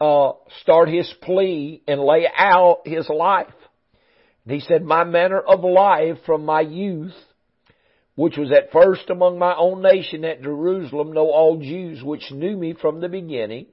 uh, 0.00 0.32
start 0.62 0.88
his 0.88 1.12
plea 1.22 1.82
and 1.86 2.00
lay 2.00 2.26
out 2.36 2.82
his 2.84 3.08
life. 3.08 3.54
And 4.44 4.54
he 4.54 4.60
said, 4.60 4.84
My 4.84 5.04
manner 5.04 5.40
of 5.40 5.64
life 5.64 6.18
from 6.26 6.44
my 6.44 6.60
youth, 6.60 7.14
which 8.14 8.36
was 8.36 8.52
at 8.52 8.72
first 8.72 9.10
among 9.10 9.38
my 9.38 9.54
own 9.56 9.82
nation 9.82 10.24
at 10.24 10.42
Jerusalem, 10.42 11.12
know 11.12 11.30
all 11.30 11.58
Jews 11.58 12.02
which 12.02 12.30
knew 12.30 12.56
me 12.56 12.74
from 12.74 13.00
the 13.00 13.08
beginning, 13.08 13.66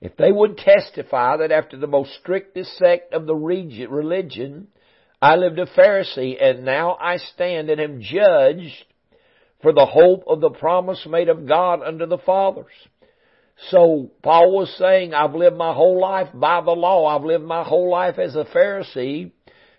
if 0.00 0.16
they 0.16 0.30
would 0.30 0.58
testify 0.58 1.38
that 1.38 1.52
after 1.52 1.76
the 1.76 1.86
most 1.86 2.12
strictest 2.20 2.76
sect 2.76 3.14
of 3.14 3.26
the 3.26 3.34
religion, 3.34 4.68
I 5.20 5.36
lived 5.36 5.58
a 5.58 5.66
Pharisee, 5.66 6.36
and 6.38 6.64
now 6.64 6.98
I 7.00 7.16
stand 7.16 7.70
and 7.70 7.80
am 7.80 8.02
judged 8.02 8.84
for 9.64 9.72
the 9.72 9.86
hope 9.86 10.24
of 10.26 10.42
the 10.42 10.50
promise 10.50 11.06
made 11.08 11.30
of 11.30 11.48
God 11.48 11.82
unto 11.82 12.04
the 12.04 12.18
fathers. 12.18 12.66
So 13.70 14.10
Paul 14.22 14.52
was 14.52 14.68
saying, 14.76 15.14
I've 15.14 15.34
lived 15.34 15.56
my 15.56 15.72
whole 15.72 15.98
life 15.98 16.28
by 16.34 16.60
the 16.60 16.72
law. 16.72 17.06
I've 17.06 17.24
lived 17.24 17.44
my 17.44 17.64
whole 17.64 17.90
life 17.90 18.18
as 18.18 18.36
a 18.36 18.44
Pharisee. 18.44 19.32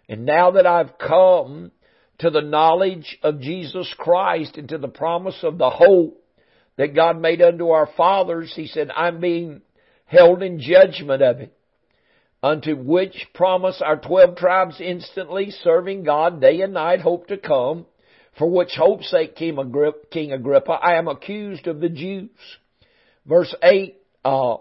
And 0.09 0.25
now 0.25 0.49
that 0.51 0.65
I've 0.65 0.97
come 0.97 1.71
to 2.17 2.31
the 2.31 2.41
knowledge 2.41 3.19
of 3.21 3.39
Jesus 3.39 3.93
Christ 3.95 4.57
and 4.57 4.67
to 4.69 4.79
the 4.79 4.87
promise 4.87 5.37
of 5.43 5.59
the 5.59 5.69
hope 5.69 6.19
that 6.77 6.95
God 6.95 7.21
made 7.21 7.43
unto 7.43 7.69
our 7.69 7.87
fathers, 7.95 8.51
he 8.55 8.65
said, 8.65 8.89
I'm 8.89 9.19
being 9.19 9.61
held 10.05 10.41
in 10.41 10.59
judgment 10.59 11.21
of 11.21 11.41
it. 11.41 11.55
Unto 12.41 12.75
which 12.75 13.27
promise 13.35 13.83
our 13.85 13.97
twelve 13.97 14.35
tribes 14.35 14.81
instantly 14.81 15.51
serving 15.51 16.05
God 16.05 16.41
day 16.41 16.61
and 16.61 16.73
night 16.73 17.01
hope 17.01 17.27
to 17.27 17.37
come, 17.37 17.85
for 18.37 18.49
which 18.49 18.73
hope's 18.75 19.09
sake, 19.09 19.35
King 19.35 19.57
Agrippa, 19.59 20.71
I 20.71 20.95
am 20.95 21.07
accused 21.07 21.67
of 21.67 21.79
the 21.79 21.89
Jews 21.89 22.29
verse 23.25 23.53
8 23.61 23.97
uh, 24.23 24.57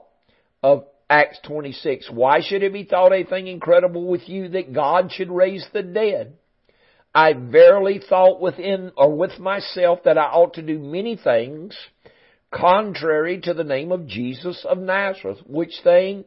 of 0.63 0.85
Acts 1.09 1.39
26. 1.45 2.11
Why 2.11 2.41
should 2.41 2.63
it 2.63 2.73
be 2.73 2.85
thought 2.85 3.13
a 3.13 3.25
thing 3.25 3.47
incredible 3.47 4.07
with 4.07 4.29
you 4.29 4.49
that 4.51 4.73
God 4.73 5.13
should 5.13 5.31
raise 5.31 5.67
the 5.73 5.83
dead? 5.83 6.37
I 7.15 7.33
verily 7.33 8.01
thought 8.07 8.41
within 8.41 8.91
or 8.97 9.15
with 9.15 9.39
myself 9.39 10.01
that 10.05 10.19
I 10.19 10.25
ought 10.25 10.55
to 10.55 10.63
do 10.63 10.79
many 10.79 11.17
things 11.17 11.77
contrary 12.51 13.41
to 13.43 13.55
the 13.55 13.65
name 13.65 13.93
of 13.93 14.07
Jesus 14.07 14.65
of 14.69 14.79
Nazareth, 14.79 15.39
which 15.47 15.81
thing 15.85 16.25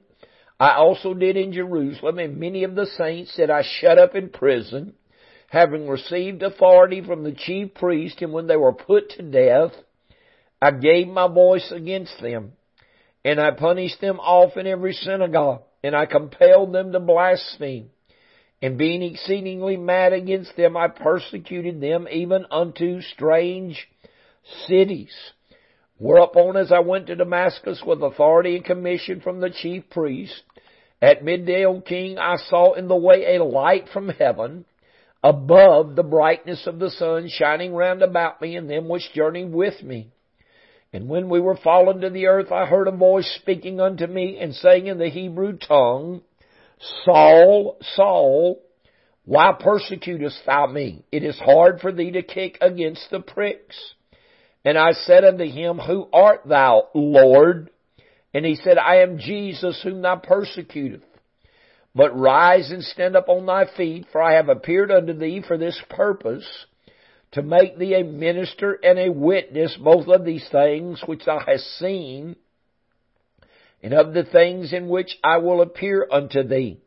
I 0.59 0.75
also 0.75 1.13
did 1.13 1.37
in 1.37 1.53
Jerusalem, 1.53 2.19
and 2.19 2.37
many 2.37 2.63
of 2.63 2.75
the 2.75 2.85
saints 2.85 3.35
that 3.37 3.51
I 3.51 3.63
shut 3.63 3.97
up 3.97 4.15
in 4.15 4.29
prison, 4.29 4.93
having 5.47 5.87
received 5.87 6.43
authority 6.43 7.01
from 7.01 7.23
the 7.23 7.31
chief 7.31 7.73
priest, 7.73 8.21
and 8.21 8.33
when 8.33 8.47
they 8.47 8.57
were 8.57 8.73
put 8.73 9.09
to 9.11 9.23
death, 9.23 9.71
I 10.61 10.71
gave 10.71 11.07
my 11.07 11.27
voice 11.27 11.71
against 11.71 12.21
them, 12.21 12.53
and 13.23 13.39
I 13.39 13.51
punished 13.51 14.01
them 14.01 14.19
off 14.19 14.57
in 14.57 14.67
every 14.67 14.93
synagogue, 14.93 15.61
and 15.83 15.95
I 15.95 16.05
compelled 16.05 16.73
them 16.73 16.91
to 16.91 16.99
blaspheme. 16.99 17.89
And 18.61 18.77
being 18.77 19.03
exceedingly 19.03 19.77
mad 19.77 20.13
against 20.13 20.57
them, 20.57 20.75
I 20.75 20.87
persecuted 20.87 21.79
them 21.79 22.07
even 22.11 22.45
unto 22.49 23.01
strange 23.01 23.87
cities. 24.65 25.13
Whereupon 25.99 26.57
as 26.57 26.71
I 26.71 26.79
went 26.79 27.07
to 27.07 27.15
Damascus 27.15 27.81
with 27.85 28.01
authority 28.01 28.55
and 28.55 28.65
commission 28.65 29.21
from 29.21 29.39
the 29.39 29.51
chief 29.51 29.89
priest, 29.91 30.41
at 31.01 31.23
midday, 31.23 31.65
O 31.65 31.81
king, 31.81 32.17
I 32.17 32.37
saw 32.49 32.73
in 32.73 32.87
the 32.87 32.95
way 32.95 33.35
a 33.35 33.43
light 33.43 33.89
from 33.93 34.09
heaven, 34.09 34.65
above 35.24 35.95
the 35.95 36.03
brightness 36.03 36.67
of 36.67 36.79
the 36.79 36.89
sun, 36.91 37.29
shining 37.29 37.74
round 37.74 38.01
about 38.01 38.41
me 38.41 38.55
and 38.55 38.69
them 38.69 38.88
which 38.88 39.12
journeyed 39.13 39.51
with 39.51 39.81
me. 39.83 40.12
And 40.93 41.09
when 41.09 41.29
we 41.29 41.39
were 41.39 41.57
fallen 41.57 42.01
to 42.01 42.09
the 42.09 42.27
earth, 42.27 42.51
I 42.51 42.65
heard 42.65 42.88
a 42.88 42.91
voice 42.91 43.29
speaking 43.41 43.79
unto 43.79 44.07
me 44.07 44.38
and 44.39 44.53
saying 44.53 44.88
in 44.88 44.97
the 44.97 45.09
Hebrew 45.09 45.57
tongue, 45.57 46.21
Saul, 47.03 47.77
Saul, 47.95 48.62
why 49.25 49.51
persecutest 49.59 50.39
thou 50.45 50.67
me? 50.67 51.03
It 51.12 51.24
is 51.24 51.38
hard 51.38 51.81
for 51.81 51.91
thee 51.91 52.12
to 52.12 52.21
kick 52.21 52.57
against 52.62 53.07
the 53.12 53.19
pricks. 53.19 53.75
And 54.63 54.77
I 54.77 54.91
said 54.91 55.25
unto 55.25 55.45
him, 55.45 55.79
Who 55.79 56.07
art 56.13 56.41
thou, 56.45 56.89
Lord? 56.93 57.69
And 58.33 58.45
he 58.45 58.55
said, 58.55 58.77
I 58.77 58.97
am 58.97 59.19
Jesus 59.19 59.81
whom 59.83 60.01
thou 60.01 60.15
persecutest. 60.15 61.03
But 61.97 62.15
rise 62.15 62.69
and 62.69 62.83
stand 62.83 63.15
up 63.15 63.27
on 63.27 63.47
thy 63.47 63.65
feet, 63.75 64.05
for 64.11 64.21
I 64.21 64.33
have 64.35 64.49
appeared 64.49 64.91
unto 64.91 65.13
thee 65.13 65.41
for 65.41 65.57
this 65.57 65.81
purpose, 65.89 66.45
to 67.31 67.41
make 67.41 67.79
thee 67.79 67.95
a 67.95 68.03
minister 68.03 68.77
and 68.83 68.99
a 68.99 69.11
witness 69.11 69.75
both 69.77 70.07
of 70.07 70.23
these 70.23 70.47
things 70.51 71.01
which 71.07 71.25
thou 71.25 71.39
hast 71.39 71.65
seen, 71.79 72.35
and 73.81 73.95
of 73.95 74.13
the 74.13 74.23
things 74.23 74.73
in 74.73 74.89
which 74.89 75.17
I 75.23 75.37
will 75.37 75.59
appear 75.59 76.07
unto 76.11 76.43
thee, 76.43 76.77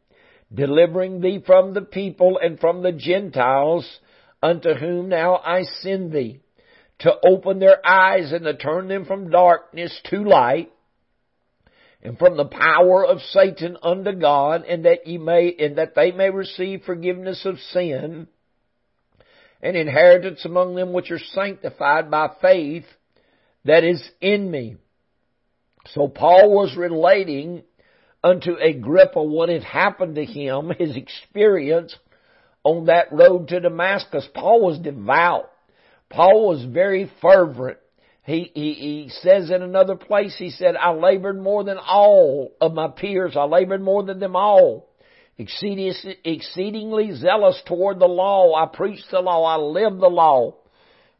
delivering 0.54 1.20
thee 1.20 1.42
from 1.44 1.74
the 1.74 1.82
people 1.82 2.38
and 2.40 2.60
from 2.60 2.84
the 2.84 2.92
Gentiles, 2.92 3.98
unto 4.40 4.74
whom 4.74 5.08
now 5.08 5.38
I 5.44 5.64
send 5.64 6.12
thee, 6.12 6.38
to 7.00 7.16
open 7.26 7.58
their 7.58 7.84
eyes 7.84 8.30
and 8.30 8.44
to 8.44 8.54
turn 8.54 8.86
them 8.86 9.06
from 9.06 9.30
darkness 9.30 10.00
to 10.10 10.22
light, 10.22 10.70
and 12.02 12.18
from 12.18 12.36
the 12.36 12.46
power 12.46 13.04
of 13.04 13.20
Satan 13.30 13.76
unto 13.82 14.12
God, 14.12 14.64
and 14.64 14.84
that 14.84 15.06
ye 15.06 15.18
may, 15.18 15.54
and 15.58 15.76
that 15.78 15.94
they 15.94 16.12
may 16.12 16.30
receive 16.30 16.82
forgiveness 16.84 17.44
of 17.44 17.58
sin, 17.72 18.26
an 19.62 19.76
inheritance 19.76 20.44
among 20.44 20.74
them 20.74 20.92
which 20.92 21.10
are 21.10 21.18
sanctified 21.18 22.10
by 22.10 22.30
faith 22.40 22.84
that 23.64 23.84
is 23.84 24.02
in 24.20 24.50
me. 24.50 24.76
So 25.88 26.08
Paul 26.08 26.50
was 26.50 26.76
relating 26.76 27.62
unto 28.24 28.54
Agrippa 28.54 29.22
what 29.22 29.48
had 29.48 29.64
happened 29.64 30.14
to 30.14 30.24
him, 30.24 30.72
his 30.78 30.96
experience 30.96 31.94
on 32.62 32.86
that 32.86 33.12
road 33.12 33.48
to 33.48 33.60
Damascus. 33.60 34.26
Paul 34.34 34.62
was 34.62 34.78
devout. 34.78 35.50
Paul 36.08 36.48
was 36.48 36.64
very 36.64 37.10
fervent. 37.20 37.78
He, 38.30 38.50
he, 38.54 38.72
he 38.74 39.10
says 39.22 39.50
in 39.50 39.60
another 39.60 39.96
place, 39.96 40.36
he 40.38 40.50
said, 40.50 40.76
I 40.76 40.92
labored 40.92 41.42
more 41.42 41.64
than 41.64 41.78
all 41.78 42.52
of 42.60 42.72
my 42.72 42.86
peers. 42.86 43.36
I 43.36 43.44
labored 43.44 43.82
more 43.82 44.04
than 44.04 44.20
them 44.20 44.36
all 44.36 44.88
exceedingly 45.36 47.12
zealous 47.14 47.60
toward 47.66 47.98
the 47.98 48.06
law. 48.06 48.54
I 48.54 48.66
preached 48.66 49.10
the 49.10 49.20
law. 49.20 49.44
I 49.44 49.56
lived 49.56 50.00
the 50.00 50.08
law. 50.08 50.54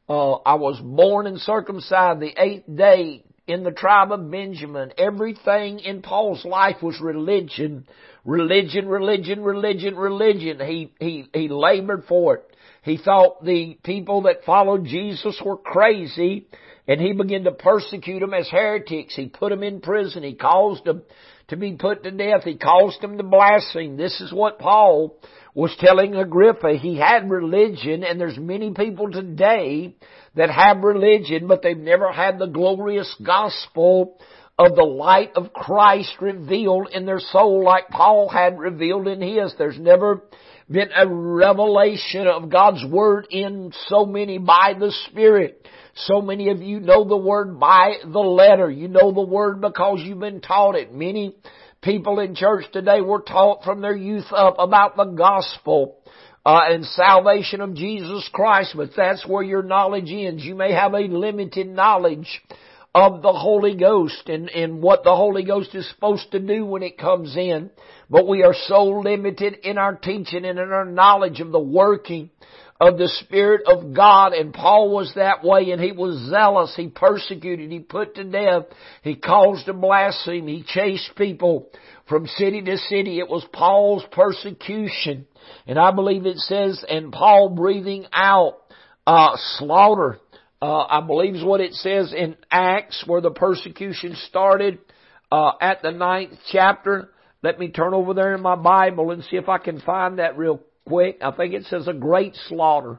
Uh, 0.08 0.34
I 0.34 0.54
was 0.54 0.78
born 0.80 1.26
and 1.26 1.40
circumcised 1.40 2.20
the 2.20 2.34
eighth 2.36 2.64
day 2.72 3.24
in 3.50 3.64
the 3.64 3.70
tribe 3.70 4.12
of 4.12 4.30
Benjamin. 4.30 4.92
Everything 4.96 5.80
in 5.80 6.02
Paul's 6.02 6.44
life 6.44 6.82
was 6.82 7.00
religion, 7.00 7.86
religion, 8.24 8.88
religion, 8.88 9.42
religion, 9.42 9.96
religion. 9.96 10.60
He, 10.60 10.92
he, 10.98 11.28
he 11.32 11.48
labored 11.48 12.04
for 12.08 12.36
it. 12.36 12.56
He 12.82 12.96
thought 12.96 13.44
the 13.44 13.78
people 13.82 14.22
that 14.22 14.44
followed 14.44 14.84
Jesus 14.84 15.40
were 15.44 15.56
crazy 15.58 16.46
and 16.88 17.00
he 17.00 17.12
began 17.12 17.44
to 17.44 17.52
persecute 17.52 18.20
them 18.20 18.34
as 18.34 18.48
heretics. 18.48 19.14
He 19.14 19.28
put 19.28 19.50
them 19.50 19.62
in 19.62 19.80
prison. 19.80 20.22
He 20.22 20.34
caused 20.34 20.84
them 20.84 21.02
to 21.48 21.56
be 21.56 21.72
put 21.72 22.02
to 22.04 22.10
death. 22.10 22.44
He 22.44 22.56
caused 22.56 23.02
them 23.02 23.18
to 23.18 23.22
blaspheme. 23.22 23.96
This 23.96 24.20
is 24.20 24.32
what 24.32 24.58
Paul 24.58 25.18
was 25.54 25.76
telling 25.78 26.14
Agrippa. 26.14 26.78
He 26.78 26.96
had 26.96 27.30
religion 27.30 28.02
and 28.02 28.20
there's 28.20 28.38
many 28.38 28.72
people 28.72 29.10
today 29.10 29.94
that 30.34 30.50
have 30.50 30.82
religion, 30.82 31.46
but 31.46 31.62
they've 31.62 31.76
never 31.76 32.12
had 32.12 32.38
the 32.38 32.46
glorious 32.46 33.14
gospel 33.24 34.18
of 34.58 34.76
the 34.76 34.84
light 34.84 35.32
of 35.36 35.52
Christ 35.52 36.12
revealed 36.20 36.90
in 36.92 37.06
their 37.06 37.18
soul 37.18 37.64
like 37.64 37.88
Paul 37.88 38.28
had 38.28 38.58
revealed 38.58 39.08
in 39.08 39.22
his. 39.22 39.54
There's 39.56 39.78
never 39.78 40.22
been 40.70 40.90
a 40.94 41.08
revelation 41.08 42.26
of 42.26 42.50
God's 42.50 42.84
Word 42.84 43.26
in 43.30 43.72
so 43.88 44.04
many 44.06 44.38
by 44.38 44.74
the 44.78 44.92
Spirit. 45.08 45.66
So 45.94 46.20
many 46.20 46.50
of 46.50 46.62
you 46.62 46.78
know 46.78 47.04
the 47.08 47.16
Word 47.16 47.58
by 47.58 47.94
the 48.04 48.20
letter. 48.20 48.70
You 48.70 48.88
know 48.88 49.12
the 49.12 49.22
Word 49.22 49.60
because 49.60 50.00
you've 50.04 50.20
been 50.20 50.40
taught 50.40 50.76
it. 50.76 50.92
Many 50.92 51.34
people 51.82 52.20
in 52.20 52.34
church 52.34 52.66
today 52.72 53.00
were 53.00 53.22
taught 53.22 53.64
from 53.64 53.80
their 53.80 53.96
youth 53.96 54.30
up 54.30 54.56
about 54.58 54.96
the 54.96 55.06
gospel. 55.06 55.96
Uh, 56.44 56.60
and 56.70 56.86
salvation 56.86 57.60
of 57.60 57.74
Jesus 57.74 58.28
Christ, 58.32 58.72
but 58.74 58.90
that's 58.96 59.26
where 59.26 59.42
your 59.42 59.62
knowledge 59.62 60.10
ends. 60.10 60.42
You 60.42 60.54
may 60.54 60.72
have 60.72 60.94
a 60.94 61.00
limited 61.00 61.68
knowledge 61.68 62.40
of 62.94 63.22
the 63.22 63.32
Holy 63.32 63.76
Ghost 63.76 64.28
and, 64.28 64.48
and 64.48 64.82
what 64.82 65.04
the 65.04 65.14
Holy 65.14 65.44
Ghost 65.44 65.74
is 65.74 65.88
supposed 65.90 66.32
to 66.32 66.40
do 66.40 66.64
when 66.64 66.82
it 66.82 66.98
comes 66.98 67.36
in. 67.36 67.70
But 68.08 68.26
we 68.26 68.42
are 68.42 68.54
so 68.66 68.84
limited 68.84 69.58
in 69.62 69.78
our 69.78 69.94
teaching 69.94 70.44
and 70.44 70.58
in 70.58 70.72
our 70.72 70.86
knowledge 70.86 71.40
of 71.40 71.52
the 71.52 71.60
working 71.60 72.30
of 72.80 72.96
the 72.96 73.08
Spirit 73.24 73.62
of 73.66 73.94
God 73.94 74.32
and 74.32 74.54
Paul 74.54 74.90
was 74.90 75.12
that 75.14 75.44
way 75.44 75.70
and 75.70 75.80
he 75.80 75.92
was 75.92 76.30
zealous, 76.30 76.72
he 76.74 76.88
persecuted, 76.88 77.70
he 77.70 77.78
put 77.78 78.14
to 78.14 78.24
death, 78.24 78.64
he 79.02 79.16
caused 79.16 79.66
to 79.66 79.74
blaspheme, 79.74 80.48
he 80.48 80.64
chased 80.66 81.10
people 81.14 81.68
from 82.10 82.26
city 82.26 82.60
to 82.60 82.76
city. 82.76 83.18
It 83.18 83.28
was 83.28 83.46
Paul's 83.50 84.04
persecution. 84.12 85.26
And 85.66 85.78
I 85.78 85.92
believe 85.92 86.26
it 86.26 86.36
says, 86.36 86.84
and 86.86 87.10
Paul 87.10 87.48
breathing 87.48 88.04
out, 88.12 88.58
uh, 89.06 89.36
slaughter 89.56 90.20
uh, 90.62 90.84
I 90.88 91.00
believe 91.00 91.36
is 91.36 91.44
what 91.44 91.60
it 91.60 91.72
says 91.72 92.12
in 92.12 92.36
Acts 92.50 93.04
where 93.06 93.22
the 93.22 93.30
persecution 93.30 94.14
started, 94.28 94.78
uh, 95.32 95.52
at 95.60 95.80
the 95.82 95.90
ninth 95.90 96.34
chapter. 96.52 97.10
Let 97.42 97.58
me 97.58 97.68
turn 97.68 97.94
over 97.94 98.12
there 98.12 98.34
in 98.34 98.42
my 98.42 98.56
Bible 98.56 99.10
and 99.10 99.24
see 99.24 99.36
if 99.36 99.48
I 99.48 99.58
can 99.58 99.80
find 99.80 100.18
that 100.18 100.36
real 100.36 100.60
quick. 100.86 101.18
I 101.22 101.30
think 101.30 101.54
it 101.54 101.64
says 101.64 101.88
a 101.88 101.94
great 101.94 102.36
slaughter. 102.48 102.98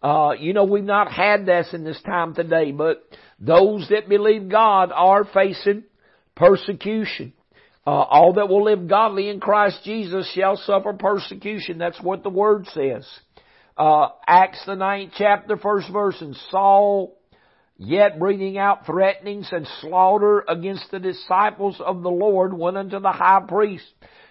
Uh, 0.00 0.32
you 0.38 0.52
know, 0.52 0.64
we've 0.64 0.84
not 0.84 1.10
had 1.10 1.46
this 1.46 1.68
in 1.72 1.82
this 1.82 2.00
time 2.02 2.34
today, 2.34 2.70
but 2.70 3.02
those 3.40 3.88
that 3.90 4.08
believe 4.08 4.48
God 4.48 4.92
are 4.94 5.24
facing 5.24 5.84
persecution. 6.36 7.32
Uh, 7.86 7.90
all 7.90 8.34
that 8.34 8.48
will 8.48 8.64
live 8.64 8.88
godly 8.88 9.30
in 9.30 9.40
Christ 9.40 9.80
Jesus 9.84 10.30
shall 10.34 10.56
suffer 10.56 10.92
persecution. 10.92 11.78
That's 11.78 12.00
what 12.02 12.22
the 12.22 12.30
Word 12.30 12.66
says 12.74 13.06
uh, 13.80 14.08
Acts 14.26 14.62
the 14.66 14.76
ninth 14.76 15.12
chapter, 15.16 15.56
first 15.56 15.90
verse, 15.90 16.20
and 16.20 16.36
Saul, 16.50 17.16
yet 17.78 18.18
breathing 18.18 18.58
out 18.58 18.84
threatenings 18.84 19.48
and 19.52 19.66
slaughter 19.80 20.44
against 20.46 20.90
the 20.90 20.98
disciples 20.98 21.80
of 21.80 22.02
the 22.02 22.10
Lord, 22.10 22.52
went 22.52 22.76
unto 22.76 23.00
the 23.00 23.10
high 23.10 23.40
priest. 23.48 23.90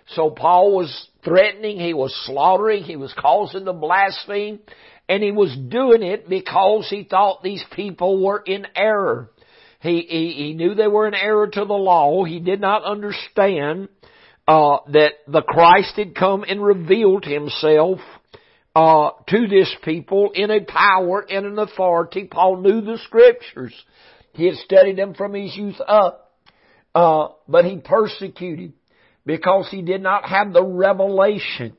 So 0.09 0.29
Paul 0.29 0.75
was 0.75 1.09
threatening, 1.23 1.79
he 1.79 1.95
was 1.95 2.15
slaughtering, 2.25 2.83
he 2.83 2.95
was 2.95 3.13
causing 3.17 3.65
the 3.65 3.73
blaspheme, 3.73 4.59
and 5.07 5.23
he 5.23 5.31
was 5.31 5.55
doing 5.55 6.03
it 6.03 6.29
because 6.29 6.87
he 6.87 7.03
thought 7.03 7.41
these 7.41 7.63
people 7.71 8.23
were 8.23 8.41
in 8.45 8.67
error. 8.75 9.31
He, 9.81 10.01
he, 10.01 10.33
he 10.33 10.53
knew 10.53 10.75
they 10.75 10.87
were 10.87 11.07
in 11.07 11.13
error 11.13 11.47
to 11.47 11.65
the 11.65 11.73
law. 11.73 12.25
He 12.25 12.39
did 12.39 12.59
not 12.59 12.83
understand 12.83 13.87
uh, 14.47 14.77
that 14.91 15.11
the 15.27 15.41
Christ 15.41 15.95
had 15.95 16.15
come 16.15 16.43
and 16.43 16.61
revealed 16.63 17.23
himself 17.23 17.99
uh, 18.75 19.11
to 19.27 19.47
this 19.47 19.73
people 19.83 20.31
in 20.33 20.51
a 20.51 20.61
power 20.61 21.25
and 21.29 21.45
an 21.45 21.59
authority. 21.59 22.25
Paul 22.25 22.61
knew 22.61 22.81
the 22.81 22.99
scriptures. 23.05 23.73
He 24.33 24.45
had 24.45 24.55
studied 24.55 24.97
them 24.97 25.13
from 25.13 25.33
his 25.33 25.55
youth 25.55 25.79
up. 25.87 26.33
Uh, 26.93 27.29
but 27.47 27.65
he 27.65 27.77
persecuted 27.77 28.73
because 29.25 29.67
he 29.69 29.81
did 29.81 30.01
not 30.01 30.25
have 30.25 30.53
the 30.53 30.63
revelation. 30.63 31.77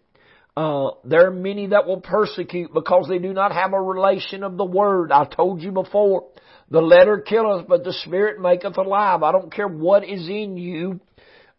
Uh, 0.57 0.91
there 1.05 1.29
are 1.29 1.33
many 1.33 1.69
that 1.69 1.87
will 1.87 2.01
persecute 2.01 2.73
because 2.75 3.07
they 3.09 3.19
do 3.19 3.33
not 3.33 3.53
have 3.53 3.73
a 3.73 3.81
relation 3.81 4.43
of 4.43 4.57
the 4.57 4.65
word. 4.65 5.13
I 5.13 5.25
told 5.25 5.63
you 5.63 5.71
before, 5.71 6.29
the 6.71 6.81
letter 6.81 7.19
killeth, 7.19 7.67
but 7.69 7.85
the 7.85 7.93
spirit 8.05 8.41
maketh 8.41 8.77
alive. 8.77 9.23
I 9.23 9.33
don't 9.33 9.53
care 9.53 9.69
what 9.69 10.05
is 10.05 10.29
in 10.29 10.57
you, 10.57 11.01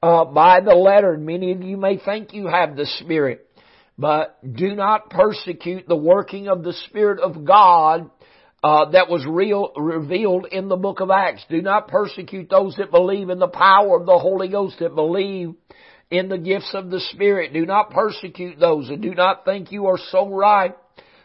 uh, 0.04 0.26
by 0.26 0.60
the 0.62 0.76
letter. 0.76 1.18
Many 1.18 1.52
of 1.52 1.62
you 1.62 1.78
may 1.78 1.98
think 1.98 2.34
you 2.34 2.48
have 2.48 2.76
the 2.76 2.86
spirit. 2.86 3.48
But 3.98 4.40
do 4.56 4.76
not 4.76 5.10
persecute 5.10 5.88
the 5.88 5.96
working 5.96 6.48
of 6.48 6.64
the 6.64 6.74
Spirit 6.74 7.20
of 7.20 7.46
God 7.46 8.10
uh, 8.64 8.92
that 8.92 9.10
was 9.10 9.26
real, 9.28 9.72
revealed 9.76 10.48
in 10.52 10.70
the 10.70 10.76
book 10.76 11.02
of 11.02 11.12
Acts. 11.12 11.46
Do 11.50 11.62
not 11.62 11.88
persecute 11.88 12.50
those 12.50 12.76
that 12.78 12.92
believe 12.92 13.30
in 13.30 13.40
the 13.40 13.48
power 13.48 14.00
of 14.00 14.06
the 14.06 14.18
Holy 14.18 14.48
Ghost, 14.48 14.78
that 14.80 14.96
believe 14.96 15.54
in 16.12 16.30
the 16.30 16.38
gifts 16.38 16.72
of 16.74 16.90
the 16.92 17.00
Spirit. 17.00 17.54
Do 17.54 17.66
not 17.66 17.90
persecute 17.90 18.60
those 18.60 18.90
and 18.90 19.02
do 19.02 19.16
not 19.16 19.46
think 19.46 19.72
you 19.72 19.88
are 19.88 19.98
so 20.12 20.30
right 20.30 20.76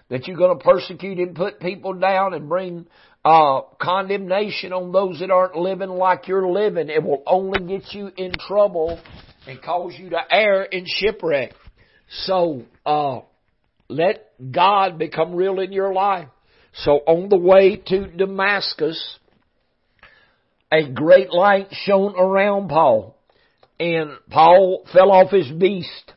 that 0.09 0.27
you're 0.27 0.37
going 0.37 0.57
to 0.57 0.65
persecute 0.65 1.19
and 1.19 1.35
put 1.35 1.61
people 1.61 1.93
down 1.93 2.33
and 2.33 2.49
bring 2.49 2.87
uh, 3.25 3.63
condemnation 3.81 4.73
on 4.73 4.93
those 4.93 5.19
that 5.19 5.31
aren't 5.31 5.57
living 5.57 5.91
like 5.91 6.29
you're 6.29 6.49
living. 6.49 6.89
It 6.89 7.03
will 7.03 7.25
only 7.27 7.67
get 7.67 7.93
you 7.93 8.11
in 8.17 8.33
trouble 8.47 9.01
and 9.47 9.61
cause 9.61 9.95
you 9.99 10.11
to 10.11 10.21
err 10.31 10.67
and 10.73 10.87
shipwreck. 10.87 11.53
So, 12.09 12.63
uh, 12.87 13.21
let 13.89 14.33
God 14.53 14.99
become 14.99 15.35
real 15.35 15.61
in 15.61 15.73
your 15.73 15.93
life. 15.93 16.29
So 16.85 16.93
on 17.07 17.29
the 17.29 17.39
way 17.39 17.77
to 17.87 18.07
Damascus, 18.09 19.19
a 20.71 20.89
great 20.89 21.31
light 21.31 21.69
shone 21.71 22.15
around 22.17 22.69
Paul. 22.69 23.16
And 23.79 24.11
Paul 24.31 24.87
fell 24.93 25.11
off 25.11 25.31
his 25.31 25.51
beast, 25.51 26.13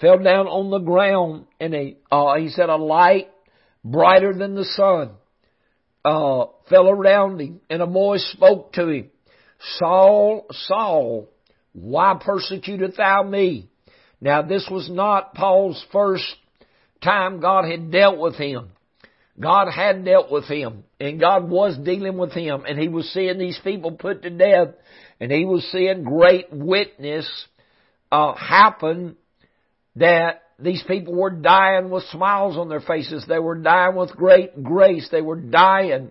fell 0.00 0.18
down 0.18 0.46
on 0.46 0.70
the 0.70 0.78
ground, 0.78 1.46
and 1.58 1.74
a, 1.74 1.96
uh, 2.10 2.36
he 2.36 2.48
said 2.50 2.68
a 2.68 2.76
light 2.76 3.28
brighter 3.84 4.34
than 4.34 4.54
the 4.54 4.64
sun, 4.64 5.12
uh, 6.04 6.46
fell 6.68 6.88
around 6.88 7.40
him, 7.40 7.60
and 7.70 7.80
a 7.80 7.86
voice 7.86 8.24
spoke 8.32 8.72
to 8.74 8.88
him, 8.88 9.10
Saul, 9.78 10.46
Saul, 10.50 11.28
why 11.72 12.18
persecutest 12.22 12.96
thou 12.96 13.22
me? 13.22 13.68
Now 14.20 14.42
this 14.42 14.68
was 14.70 14.90
not 14.90 15.34
Paul's 15.34 15.82
first 15.92 16.24
time 17.02 17.40
God 17.40 17.64
had 17.64 17.90
dealt 17.90 18.18
with 18.18 18.36
him. 18.36 18.70
God 19.38 19.68
had 19.70 20.04
dealt 20.04 20.30
with 20.30 20.44
him 20.44 20.84
and 20.98 21.18
God 21.18 21.48
was 21.48 21.78
dealing 21.78 22.18
with 22.18 22.32
him 22.32 22.64
and 22.68 22.78
he 22.78 22.88
was 22.88 23.10
seeing 23.12 23.38
these 23.38 23.58
people 23.64 23.92
put 23.92 24.22
to 24.22 24.30
death 24.30 24.74
and 25.20 25.30
he 25.30 25.44
was 25.44 25.62
seeing 25.70 26.02
great 26.02 26.46
witness 26.50 27.28
uh, 28.10 28.34
happen 28.34 29.16
that 29.96 30.42
these 30.58 30.82
people 30.86 31.14
were 31.14 31.30
dying 31.30 31.90
with 31.90 32.04
smiles 32.04 32.56
on 32.56 32.68
their 32.68 32.80
faces. 32.80 33.24
They 33.28 33.38
were 33.38 33.56
dying 33.56 33.96
with 33.96 34.10
great 34.10 34.62
grace. 34.62 35.08
They 35.10 35.22
were 35.22 35.40
dying 35.40 36.10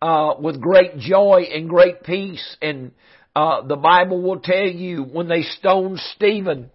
uh, 0.00 0.34
with 0.38 0.60
great 0.60 0.98
joy 0.98 1.46
and 1.52 1.68
great 1.68 2.02
peace. 2.02 2.56
And 2.60 2.92
uh, 3.34 3.62
the 3.66 3.76
Bible 3.76 4.22
will 4.22 4.40
tell 4.40 4.66
you 4.66 5.04
when 5.04 5.28
they 5.28 5.42
stoned 5.42 5.98
Stephen, 6.14 6.70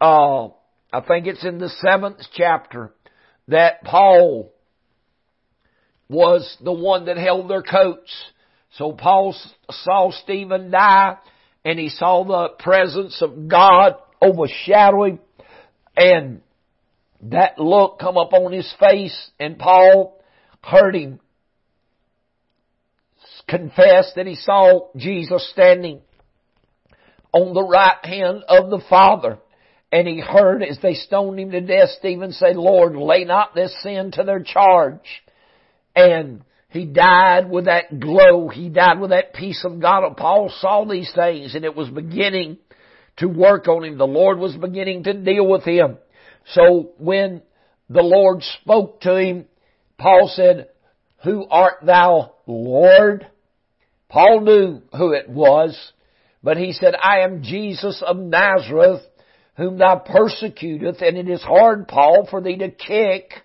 uh, 0.00 0.46
I 0.92 1.00
think 1.06 1.26
it's 1.26 1.44
in 1.44 1.58
the 1.58 1.68
seventh 1.68 2.20
chapter, 2.34 2.92
that 3.48 3.82
Paul 3.82 4.52
was 6.08 6.56
the 6.62 6.72
one 6.72 7.06
that 7.06 7.16
held 7.16 7.48
their 7.48 7.62
coats. 7.62 8.12
So 8.76 8.92
Paul 8.92 9.34
saw 9.70 10.10
Stephen 10.10 10.70
die 10.70 11.16
and 11.64 11.78
he 11.78 11.88
saw 11.88 12.24
the 12.24 12.54
presence 12.58 13.20
of 13.22 13.48
God 13.48 13.96
overshadow 14.20 15.04
him 15.04 15.18
and 15.96 16.40
that 17.22 17.58
look 17.58 17.98
come 17.98 18.16
up 18.16 18.32
on 18.32 18.52
his 18.52 18.72
face 18.80 19.30
and 19.38 19.58
Paul 19.58 20.18
heard 20.62 20.94
him 20.96 21.20
confess 23.48 24.12
that 24.16 24.26
he 24.26 24.36
saw 24.36 24.88
Jesus 24.96 25.48
standing 25.52 26.00
on 27.32 27.54
the 27.54 27.64
right 27.64 28.04
hand 28.04 28.44
of 28.48 28.70
the 28.70 28.82
Father. 28.88 29.38
And 29.90 30.08
he 30.08 30.20
heard 30.20 30.62
as 30.62 30.78
they 30.82 30.94
stoned 30.94 31.38
him 31.38 31.50
to 31.50 31.60
death, 31.60 31.90
Stephen 31.98 32.32
say, 32.32 32.54
Lord, 32.54 32.96
lay 32.96 33.24
not 33.24 33.54
this 33.54 33.74
sin 33.82 34.10
to 34.12 34.24
their 34.24 34.42
charge. 34.42 35.22
And 35.94 36.44
he 36.72 36.86
died 36.86 37.50
with 37.50 37.66
that 37.66 38.00
glow. 38.00 38.48
He 38.48 38.70
died 38.70 38.98
with 38.98 39.10
that 39.10 39.34
peace 39.34 39.62
of 39.62 39.78
God. 39.78 40.16
Paul 40.16 40.50
saw 40.58 40.86
these 40.86 41.12
things 41.14 41.54
and 41.54 41.66
it 41.66 41.76
was 41.76 41.90
beginning 41.90 42.56
to 43.18 43.26
work 43.26 43.68
on 43.68 43.84
him. 43.84 43.98
The 43.98 44.06
Lord 44.06 44.38
was 44.38 44.56
beginning 44.56 45.04
to 45.04 45.12
deal 45.12 45.46
with 45.46 45.64
him. 45.64 45.98
So 46.54 46.92
when 46.96 47.42
the 47.90 48.02
Lord 48.02 48.42
spoke 48.62 49.02
to 49.02 49.16
him, 49.16 49.44
Paul 49.98 50.32
said, 50.34 50.70
Who 51.24 51.46
art 51.50 51.84
thou, 51.84 52.36
Lord? 52.46 53.26
Paul 54.08 54.40
knew 54.40 54.80
who 54.96 55.12
it 55.12 55.28
was, 55.28 55.78
but 56.42 56.56
he 56.56 56.72
said, 56.72 56.94
I 56.94 57.20
am 57.20 57.42
Jesus 57.42 58.02
of 58.04 58.16
Nazareth, 58.16 59.02
whom 59.58 59.76
thou 59.76 59.96
persecutest, 59.96 61.02
and 61.02 61.18
it 61.18 61.28
is 61.28 61.42
hard, 61.42 61.86
Paul, 61.86 62.26
for 62.30 62.40
thee 62.40 62.56
to 62.56 62.70
kick 62.70 63.42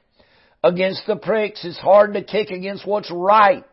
against 0.63 1.03
the 1.07 1.15
pricks. 1.15 1.63
It's 1.63 1.77
hard 1.77 2.13
to 2.13 2.23
kick 2.23 2.49
against 2.49 2.85
what's 2.85 3.11
right. 3.11 3.63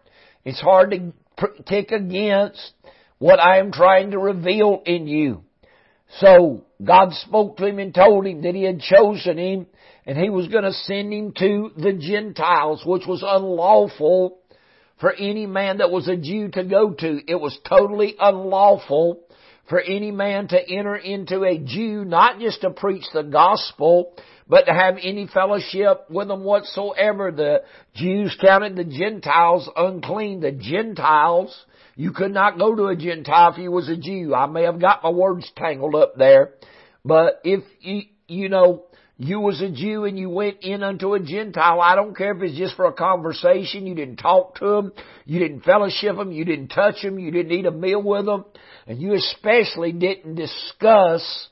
It's 0.45 0.61
hard 0.61 0.91
to 0.91 1.13
pr- 1.37 1.63
kick 1.67 1.91
against 1.91 2.73
what 3.19 3.41
I 3.41 3.59
am 3.59 3.73
trying 3.73 4.11
to 4.11 4.19
reveal 4.19 4.83
in 4.85 5.07
you. 5.07 5.43
So 6.21 6.65
God 6.85 7.13
spoke 7.13 7.57
to 7.57 7.67
him 7.67 7.79
and 7.79 7.95
told 7.95 8.27
him 8.27 8.43
that 8.43 8.55
he 8.55 8.63
had 8.63 8.81
chosen 8.81 9.39
him 9.39 9.67
and 10.07 10.19
he 10.19 10.29
was 10.29 10.49
going 10.49 10.65
to 10.65 10.73
send 10.73 11.13
him 11.13 11.33
to 11.39 11.71
the 11.77 11.95
Gentiles, 11.95 12.83
which 12.85 13.07
was 13.07 13.25
unlawful 13.27 14.39
for 15.01 15.13
any 15.13 15.47
man 15.47 15.79
that 15.79 15.91
was 15.91 16.09
a 16.09 16.17
Jew 16.17 16.49
to 16.51 16.65
go 16.65 16.93
to. 16.93 17.21
It 17.27 17.41
was 17.41 17.59
totally 17.69 18.15
unlawful 18.21 19.21
for 19.69 19.81
any 19.81 20.11
man 20.11 20.49
to 20.49 20.59
enter 20.59 20.97
into 20.97 21.45
a 21.45 21.59
Jew, 21.59 22.05
not 22.05 22.39
just 22.39 22.61
to 22.63 22.71
preach 22.71 23.05
the 23.13 23.23
gospel, 23.23 24.15
but 24.49 24.67
to 24.67 24.75
have 24.75 24.97
any 25.03 25.27
fellowship 25.27 26.07
with 26.11 26.29
them 26.29 26.45
whatsoever. 26.45 27.33
The 27.33 27.63
Jews 27.95 28.37
counted 28.41 28.77
the 28.77 28.85
Gentiles 28.85 29.69
unclean. 29.75 30.41
The 30.41 30.53
Gentiles 30.53 31.65
You 31.97 32.13
could 32.13 32.33
not 32.33 32.59
go 32.59 32.75
to 32.75 32.87
a 32.87 32.97
Gentile 32.97 33.53
if 33.53 33.59
you 33.59 33.71
was 33.71 33.89
a 33.89 33.97
Jew. 33.97 34.35
I 34.35 34.47
may 34.47 34.65
have 34.65 34.81
got 34.81 35.03
my 35.03 35.11
words 35.11 35.51
tangled 35.57 35.95
up 35.95 36.17
there. 36.17 36.55
But 37.05 37.41
if 37.45 37.63
you, 37.81 38.03
you 38.27 38.49
know, 38.49 38.85
you 39.17 39.39
was 39.39 39.61
a 39.63 39.71
Jew 39.71 40.05
and 40.05 40.19
you 40.19 40.29
went 40.29 40.59
in 40.63 40.83
unto 40.83 41.15
a 41.15 41.21
Gentile, 41.21 41.81
I 41.81 41.95
don't 41.95 42.17
care 42.17 42.35
if 42.35 42.43
it's 42.43 42.59
just 42.59 42.75
for 42.75 42.87
a 42.87 42.93
conversation, 42.93 43.87
you 43.87 43.95
didn't 43.95 44.17
talk 44.17 44.57
to 44.57 44.65
them, 44.67 44.93
you 45.25 45.39
didn't 45.39 45.63
fellowship 45.63 46.17
them, 46.17 46.33
you 46.33 46.45
didn't 46.45 46.69
touch 46.69 47.03
them, 47.03 47.19
you 47.19 47.31
didn't 47.31 47.53
eat 47.53 47.67
a 47.67 47.71
meal 47.71 48.03
with 48.03 48.27
them, 48.27 48.45
and 48.87 49.01
you 49.01 49.15
especially 49.15 49.93
didn't 49.93 50.35
discuss, 50.35 51.49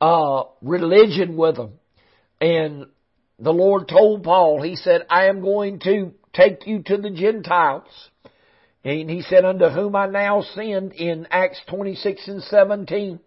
uh, 0.00 0.44
religion 0.62 1.36
with 1.36 1.56
them. 1.56 1.72
And 2.40 2.86
the 3.38 3.52
Lord 3.52 3.88
told 3.88 4.22
Paul, 4.22 4.62
He 4.62 4.76
said, 4.76 5.06
I 5.10 5.26
am 5.26 5.42
going 5.42 5.80
to 5.80 6.12
take 6.32 6.66
you 6.66 6.82
to 6.84 6.96
the 6.96 7.10
Gentiles. 7.10 7.88
And 8.84 9.10
He 9.10 9.22
said, 9.22 9.44
unto 9.44 9.68
whom 9.68 9.96
I 9.96 10.06
now 10.06 10.42
send 10.54 10.92
in 10.92 11.26
Acts 11.30 11.60
26 11.68 12.28
and 12.28 12.42
17 12.42 13.20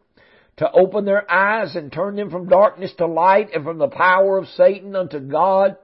to 0.58 0.72
open 0.72 1.06
their 1.06 1.30
eyes 1.30 1.76
and 1.76 1.92
turn 1.92 2.16
them 2.16 2.30
from 2.30 2.48
darkness 2.48 2.94
to 2.98 3.08
light 3.08 3.50
and 3.54 3.64
from 3.64 3.78
the 3.78 3.90
power 3.90 4.38
of 4.38 4.48
Satan 4.56 4.96
unto 4.96 5.20
God, 5.20 5.76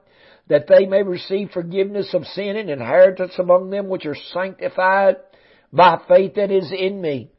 that 0.48 0.66
they 0.66 0.86
may 0.86 1.02
receive 1.02 1.50
forgiveness 1.50 2.14
of 2.14 2.24
sin 2.26 2.56
and 2.56 2.70
inheritance 2.70 3.34
among 3.38 3.70
them 3.70 3.88
which 3.88 4.06
are 4.06 4.16
sanctified 4.32 5.16
by 5.72 6.00
faith 6.08 6.34
that 6.34 6.50
is 6.50 6.72
in 6.76 7.00
me. 7.00 7.30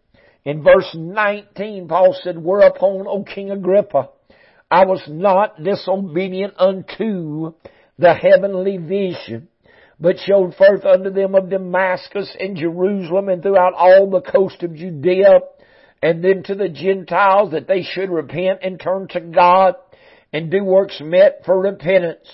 In 0.45 0.63
verse 0.63 0.89
19, 0.93 1.87
Paul 1.87 2.15
said, 2.21 2.37
Whereupon, 2.37 3.05
O 3.07 3.23
King 3.23 3.51
Agrippa, 3.51 4.09
I 4.69 4.85
was 4.85 5.01
not 5.07 5.63
disobedient 5.63 6.55
unto 6.57 7.53
the 7.97 8.13
heavenly 8.13 8.77
vision, 8.77 9.47
but 9.99 10.17
showed 10.19 10.55
forth 10.55 10.83
unto 10.83 11.11
them 11.11 11.35
of 11.35 11.49
Damascus 11.49 12.35
and 12.39 12.57
Jerusalem 12.57 13.29
and 13.29 13.41
throughout 13.41 13.73
all 13.73 14.09
the 14.09 14.21
coast 14.21 14.61
of 14.63 14.75
Judea 14.75 15.39
and 16.03 16.21
then 16.21 16.43
to 16.43 16.53
the 16.53 16.67
Gentiles 16.67 17.53
that 17.53 17.65
they 17.65 17.81
should 17.81 18.09
repent 18.09 18.59
and 18.61 18.77
turn 18.77 19.07
to 19.11 19.21
God 19.21 19.75
and 20.33 20.51
do 20.51 20.61
works 20.61 20.99
met 21.01 21.43
for 21.45 21.57
repentance. 21.61 22.27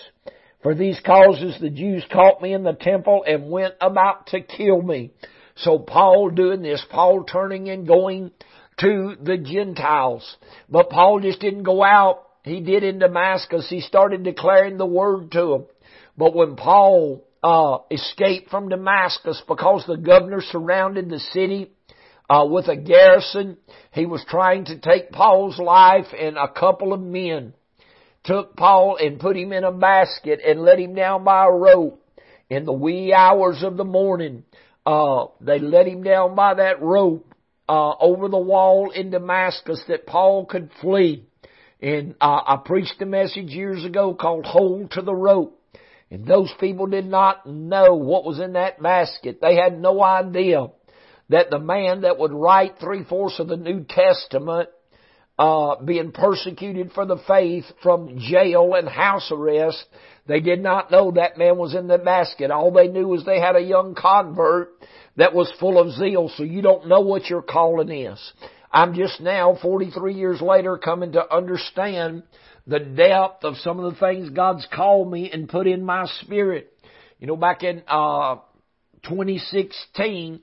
For 0.63 0.73
these 0.73 0.99
causes 1.05 1.55
the 1.61 1.69
Jews 1.69 2.03
caught 2.11 2.41
me 2.41 2.53
in 2.53 2.63
the 2.63 2.73
temple 2.73 3.23
and 3.27 3.51
went 3.51 3.75
about 3.79 4.25
to 4.27 4.41
kill 4.41 4.81
me. 4.81 5.11
So 5.55 5.77
Paul 5.77 6.31
doing 6.31 6.63
this, 6.63 6.83
Paul 6.89 7.25
turning 7.25 7.69
and 7.69 7.87
going 7.87 8.31
to 8.79 9.15
the 9.21 9.37
Gentiles. 9.37 10.37
But 10.67 10.89
Paul 10.89 11.19
just 11.19 11.39
didn't 11.39 11.61
go 11.61 11.83
out. 11.83 12.23
He 12.43 12.61
did 12.61 12.83
in 12.83 12.97
Damascus. 12.97 13.67
He 13.69 13.81
started 13.81 14.23
declaring 14.23 14.77
the 14.77 14.87
word 14.87 15.31
to 15.33 15.45
them. 15.45 15.65
But 16.17 16.33
when 16.33 16.55
Paul 16.55 17.23
uh, 17.43 17.79
escaped 17.91 18.49
from 18.49 18.69
Damascus 18.69 19.43
because 19.47 19.85
the 19.85 19.95
governor 19.95 20.41
surrounded 20.41 21.07
the 21.07 21.19
city 21.19 21.69
uh, 22.29 22.45
with 22.49 22.67
a 22.67 22.77
garrison. 22.77 23.57
He 23.91 24.05
was 24.05 24.23
trying 24.27 24.65
to 24.65 24.77
take 24.79 25.11
Paul's 25.11 25.57
life 25.57 26.07
and 26.17 26.37
a 26.37 26.51
couple 26.51 26.93
of 26.93 27.01
men 27.01 27.53
took 28.23 28.55
Paul 28.55 28.97
and 28.97 29.19
put 29.19 29.37
him 29.37 29.51
in 29.53 29.63
a 29.63 29.71
basket 29.71 30.39
and 30.45 30.61
let 30.61 30.79
him 30.79 30.93
down 30.93 31.23
by 31.23 31.45
a 31.45 31.51
rope 31.51 32.05
in 32.49 32.65
the 32.65 32.73
wee 32.73 33.13
hours 33.13 33.63
of 33.63 33.77
the 33.77 33.85
morning. 33.85 34.43
Uh, 34.85 35.25
they 35.41 35.59
let 35.59 35.87
him 35.87 36.03
down 36.03 36.35
by 36.35 36.55
that 36.55 36.81
rope, 36.81 37.33
uh, 37.67 37.93
over 37.99 38.27
the 38.27 38.37
wall 38.37 38.89
in 38.89 39.11
Damascus 39.11 39.81
that 39.87 40.07
Paul 40.07 40.45
could 40.45 40.71
flee. 40.81 41.25
And 41.81 42.15
uh, 42.19 42.41
I 42.45 42.59
preached 42.65 43.01
a 43.01 43.05
message 43.05 43.49
years 43.49 43.85
ago 43.85 44.13
called 44.13 44.45
Hold 44.45 44.91
to 44.91 45.01
the 45.01 45.13
Rope. 45.13 45.55
And 46.11 46.25
those 46.25 46.51
people 46.59 46.87
did 46.87 47.05
not 47.05 47.45
know 47.45 47.93
what 47.93 48.25
was 48.25 48.39
in 48.39 48.53
that 48.53 48.81
basket. 48.81 49.39
They 49.41 49.55
had 49.55 49.79
no 49.79 50.03
idea 50.03 50.67
that 51.29 51.49
the 51.49 51.59
man 51.59 52.01
that 52.01 52.17
would 52.17 52.33
write 52.33 52.75
three 52.79 53.03
fourths 53.03 53.39
of 53.39 53.47
the 53.47 53.57
New 53.57 53.85
Testament, 53.87 54.69
uh, 55.37 55.81
being 55.83 56.11
persecuted 56.11 56.91
for 56.91 57.05
the 57.05 57.17
faith 57.27 57.63
from 57.81 58.19
jail 58.19 58.73
and 58.75 58.89
house 58.89 59.31
arrest, 59.31 59.85
they 60.27 60.41
did 60.41 60.61
not 60.61 60.91
know 60.91 61.11
that 61.11 61.37
man 61.37 61.57
was 61.57 61.73
in 61.73 61.87
the 61.87 61.97
basket. 61.97 62.51
All 62.51 62.71
they 62.71 62.87
knew 62.87 63.07
was 63.07 63.23
they 63.25 63.39
had 63.39 63.55
a 63.55 63.61
young 63.61 63.95
convert 63.95 64.71
that 65.15 65.33
was 65.33 65.51
full 65.59 65.79
of 65.79 65.93
zeal, 65.93 66.29
so 66.35 66.43
you 66.43 66.61
don't 66.61 66.87
know 66.87 67.01
what 67.01 67.25
your 67.27 67.41
calling 67.41 67.89
is. 67.89 68.33
I'm 68.71 68.93
just 68.93 69.21
now, 69.21 69.57
43 69.61 70.13
years 70.13 70.41
later, 70.41 70.77
coming 70.77 71.13
to 71.13 71.33
understand 71.33 72.23
the 72.67 72.79
depth 72.79 73.43
of 73.43 73.55
some 73.57 73.79
of 73.79 73.93
the 73.93 73.99
things 73.99 74.29
God's 74.29 74.67
called 74.71 75.11
me 75.11 75.31
and 75.31 75.49
put 75.49 75.67
in 75.67 75.83
my 75.83 76.05
spirit. 76.21 76.71
You 77.19 77.27
know, 77.27 77.35
back 77.35 77.63
in, 77.63 77.81
uh, 77.87 78.37
2016, 79.03 80.41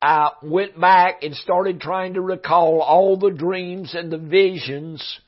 I 0.00 0.30
went 0.42 0.80
back 0.80 1.22
and 1.22 1.34
started 1.34 1.80
trying 1.80 2.14
to 2.14 2.20
recall 2.20 2.80
all 2.80 3.16
the 3.16 3.30
dreams 3.30 3.94
and 3.94 4.12
the 4.12 4.18
visions 4.18 5.20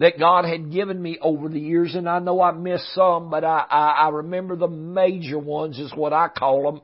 that 0.00 0.18
God 0.18 0.44
had 0.44 0.72
given 0.72 1.00
me 1.00 1.18
over 1.20 1.48
the 1.48 1.60
years, 1.60 1.94
and 1.94 2.08
I 2.08 2.18
know 2.18 2.40
I 2.40 2.52
missed 2.52 2.94
some, 2.94 3.30
but 3.30 3.44
I, 3.44 3.64
I, 3.70 3.88
I 4.06 4.08
remember 4.08 4.56
the 4.56 4.66
major 4.68 5.38
ones 5.38 5.78
is 5.78 5.92
what 5.94 6.12
I 6.12 6.28
call 6.28 6.64
them. 6.64 6.80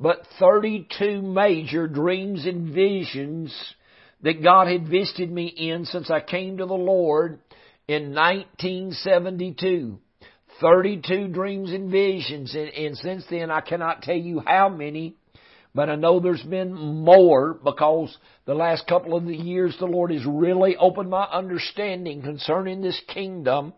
But 0.00 0.22
32 0.38 1.22
major 1.22 1.86
dreams 1.86 2.46
and 2.46 2.72
visions 2.72 3.54
that 4.22 4.42
God 4.42 4.66
had 4.68 4.88
visited 4.88 5.30
me 5.30 5.46
in 5.46 5.84
since 5.84 6.10
I 6.10 6.20
came 6.20 6.58
to 6.58 6.66
the 6.66 6.74
Lord 6.74 7.40
in 7.86 8.14
1972. 8.14 9.98
32 10.60 11.28
dreams 11.28 11.70
and 11.70 11.90
visions, 11.90 12.54
and, 12.54 12.68
and 12.70 12.96
since 12.96 13.24
then 13.30 13.50
I 13.50 13.60
cannot 13.60 14.02
tell 14.02 14.16
you 14.16 14.42
how 14.44 14.68
many, 14.68 15.16
but 15.78 15.88
I 15.88 15.94
know 15.94 16.18
there's 16.18 16.42
been 16.42 16.74
more 16.74 17.54
because 17.54 18.18
the 18.46 18.54
last 18.54 18.88
couple 18.88 19.16
of 19.16 19.26
the 19.26 19.36
years 19.36 19.76
the 19.78 19.86
Lord 19.86 20.10
has 20.10 20.26
really 20.26 20.76
opened 20.76 21.08
my 21.08 21.22
understanding 21.22 22.20
concerning 22.20 22.82
this 22.82 23.00
kingdom 23.14 23.72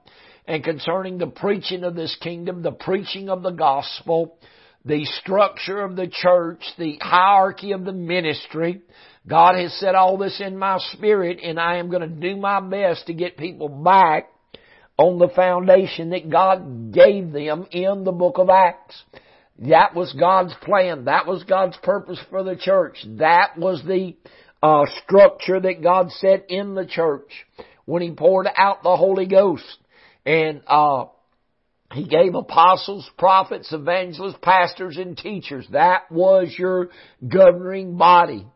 and 0.47 0.65
concerning 0.65 1.19
the 1.19 1.27
preaching 1.27 1.85
of 1.85 1.95
this 1.95 2.17
kingdom, 2.23 2.63
the 2.63 2.73
preaching 2.73 3.29
of 3.29 3.43
the 3.43 3.51
gospel, 3.51 4.39
the 4.83 5.05
structure 5.21 5.83
of 5.83 5.95
the 5.95 6.09
church, 6.11 6.63
the 6.79 6.97
hierarchy 7.03 7.73
of 7.73 7.85
the 7.85 7.93
ministry. 7.93 8.81
God 9.29 9.57
has 9.57 9.75
set 9.75 9.95
all 9.95 10.17
this 10.17 10.41
in 10.41 10.57
my 10.57 10.79
spirit 10.93 11.41
and 11.43 11.61
I 11.61 11.77
am 11.77 11.91
going 11.91 12.01
to 12.01 12.09
do 12.09 12.35
my 12.35 12.61
best 12.61 13.09
to 13.09 13.13
get 13.13 13.37
people 13.37 13.69
back 13.69 14.33
on 14.97 15.19
the 15.19 15.29
foundation 15.29 16.09
that 16.13 16.31
God 16.31 16.95
gave 16.95 17.31
them 17.31 17.67
in 17.71 18.05
the 18.05 18.13
book 18.13 18.39
of 18.39 18.49
Acts. 18.49 19.03
That 19.59 19.95
was 19.95 20.13
God's 20.19 20.55
plan. 20.63 21.05
That 21.05 21.27
was 21.27 21.45
God's 21.45 21.77
purpose 21.83 22.19
for 22.31 22.43
the 22.43 22.57
church. 22.57 22.97
That 23.19 23.59
was 23.59 23.83
the 23.87 24.17
uh, 24.63 24.85
structure 25.05 25.61
that 25.61 25.83
God 25.83 26.11
set 26.13 26.47
in 26.49 26.75
the 26.75 26.87
church 26.87 27.31
when 27.85 28.03
He 28.03 28.13
poured 28.13 28.49
out 28.57 28.83
the 28.83 28.97
Holy 28.97 29.27
Ghost. 29.27 29.65
And 30.25 30.63
uh, 30.67 31.07
He 31.93 32.07
gave 32.07 32.35
apostles, 32.35 33.09
prophets, 33.19 33.73
evangelists, 33.73 34.39
pastors, 34.41 34.97
and 34.97 35.17
teachers. 35.17 35.67
That 35.73 36.11
was 36.11 36.55
your 36.59 36.89
governing 37.27 37.97
body. 37.97 38.47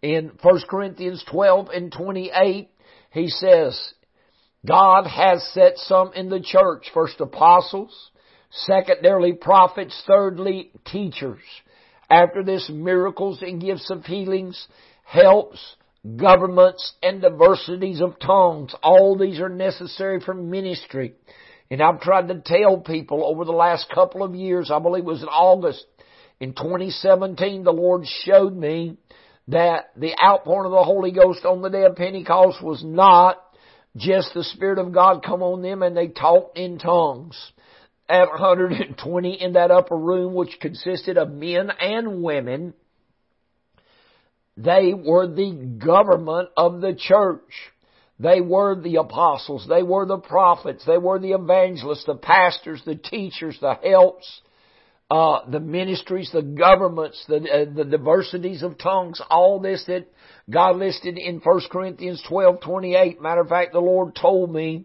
In 0.00 0.32
1 0.42 0.60
Corinthians 0.68 1.24
12 1.30 1.68
and 1.70 1.92
28, 1.92 2.70
He 3.10 3.28
says, 3.28 3.94
God 4.66 5.06
has 5.06 5.42
set 5.52 5.76
some 5.76 6.12
in 6.14 6.30
the 6.30 6.40
church, 6.40 6.90
first 6.94 7.20
apostles, 7.20 8.10
Secondarily, 8.58 9.32
prophets. 9.32 10.00
Thirdly, 10.06 10.70
teachers. 10.86 11.42
After 12.10 12.44
this, 12.44 12.70
miracles 12.72 13.42
and 13.42 13.60
gifts 13.60 13.90
of 13.90 14.04
healings, 14.04 14.68
helps, 15.04 15.76
governments, 16.16 16.94
and 17.02 17.20
diversities 17.20 18.00
of 18.00 18.18
tongues. 18.20 18.74
All 18.82 19.18
these 19.18 19.40
are 19.40 19.48
necessary 19.48 20.20
for 20.20 20.34
ministry. 20.34 21.14
And 21.70 21.82
I've 21.82 22.00
tried 22.00 22.28
to 22.28 22.42
tell 22.44 22.78
people 22.78 23.24
over 23.24 23.44
the 23.44 23.52
last 23.52 23.90
couple 23.92 24.22
of 24.22 24.34
years, 24.34 24.70
I 24.70 24.78
believe 24.78 25.04
it 25.04 25.06
was 25.06 25.22
in 25.22 25.28
August, 25.28 25.84
in 26.40 26.52
2017, 26.52 27.64
the 27.64 27.72
Lord 27.72 28.04
showed 28.24 28.54
me 28.56 28.96
that 29.48 29.90
the 29.96 30.14
outpouring 30.22 30.66
of 30.66 30.72
the 30.72 30.84
Holy 30.84 31.10
Ghost 31.10 31.44
on 31.44 31.62
the 31.62 31.70
day 31.70 31.84
of 31.84 31.96
Pentecost 31.96 32.62
was 32.62 32.82
not 32.84 33.40
just 33.96 34.34
the 34.34 34.44
Spirit 34.44 34.78
of 34.78 34.92
God 34.92 35.24
come 35.24 35.42
on 35.42 35.62
them 35.62 35.82
and 35.82 35.96
they 35.96 36.08
talked 36.08 36.58
in 36.58 36.78
tongues 36.78 37.52
at 38.08 38.28
120 38.28 39.32
in 39.32 39.54
that 39.54 39.70
upper 39.70 39.96
room, 39.96 40.34
which 40.34 40.58
consisted 40.60 41.16
of 41.16 41.30
men 41.30 41.70
and 41.70 42.22
women. 42.22 42.74
They 44.56 44.94
were 44.94 45.26
the 45.26 45.78
government 45.84 46.50
of 46.56 46.80
the 46.80 46.94
church. 46.94 47.40
They 48.20 48.40
were 48.40 48.80
the 48.80 48.96
apostles. 48.96 49.66
They 49.68 49.82
were 49.82 50.06
the 50.06 50.18
prophets. 50.18 50.84
They 50.86 50.98
were 50.98 51.18
the 51.18 51.32
evangelists, 51.32 52.04
the 52.04 52.14
pastors, 52.14 52.80
the 52.84 52.94
teachers, 52.94 53.58
the 53.60 53.74
helps, 53.74 54.40
uh, 55.10 55.50
the 55.50 55.60
ministries, 55.60 56.30
the 56.32 56.42
governments, 56.42 57.24
the, 57.26 57.36
uh, 57.36 57.74
the 57.74 57.84
diversities 57.84 58.62
of 58.62 58.78
tongues, 58.78 59.20
all 59.28 59.58
this 59.58 59.84
that 59.86 60.06
God 60.48 60.76
listed 60.76 61.18
in 61.18 61.40
1 61.40 61.60
Corinthians 61.70 62.22
12, 62.28 62.60
28. 62.60 63.20
Matter 63.20 63.40
of 63.40 63.48
fact, 63.48 63.72
the 63.72 63.80
Lord 63.80 64.14
told 64.14 64.52
me 64.52 64.84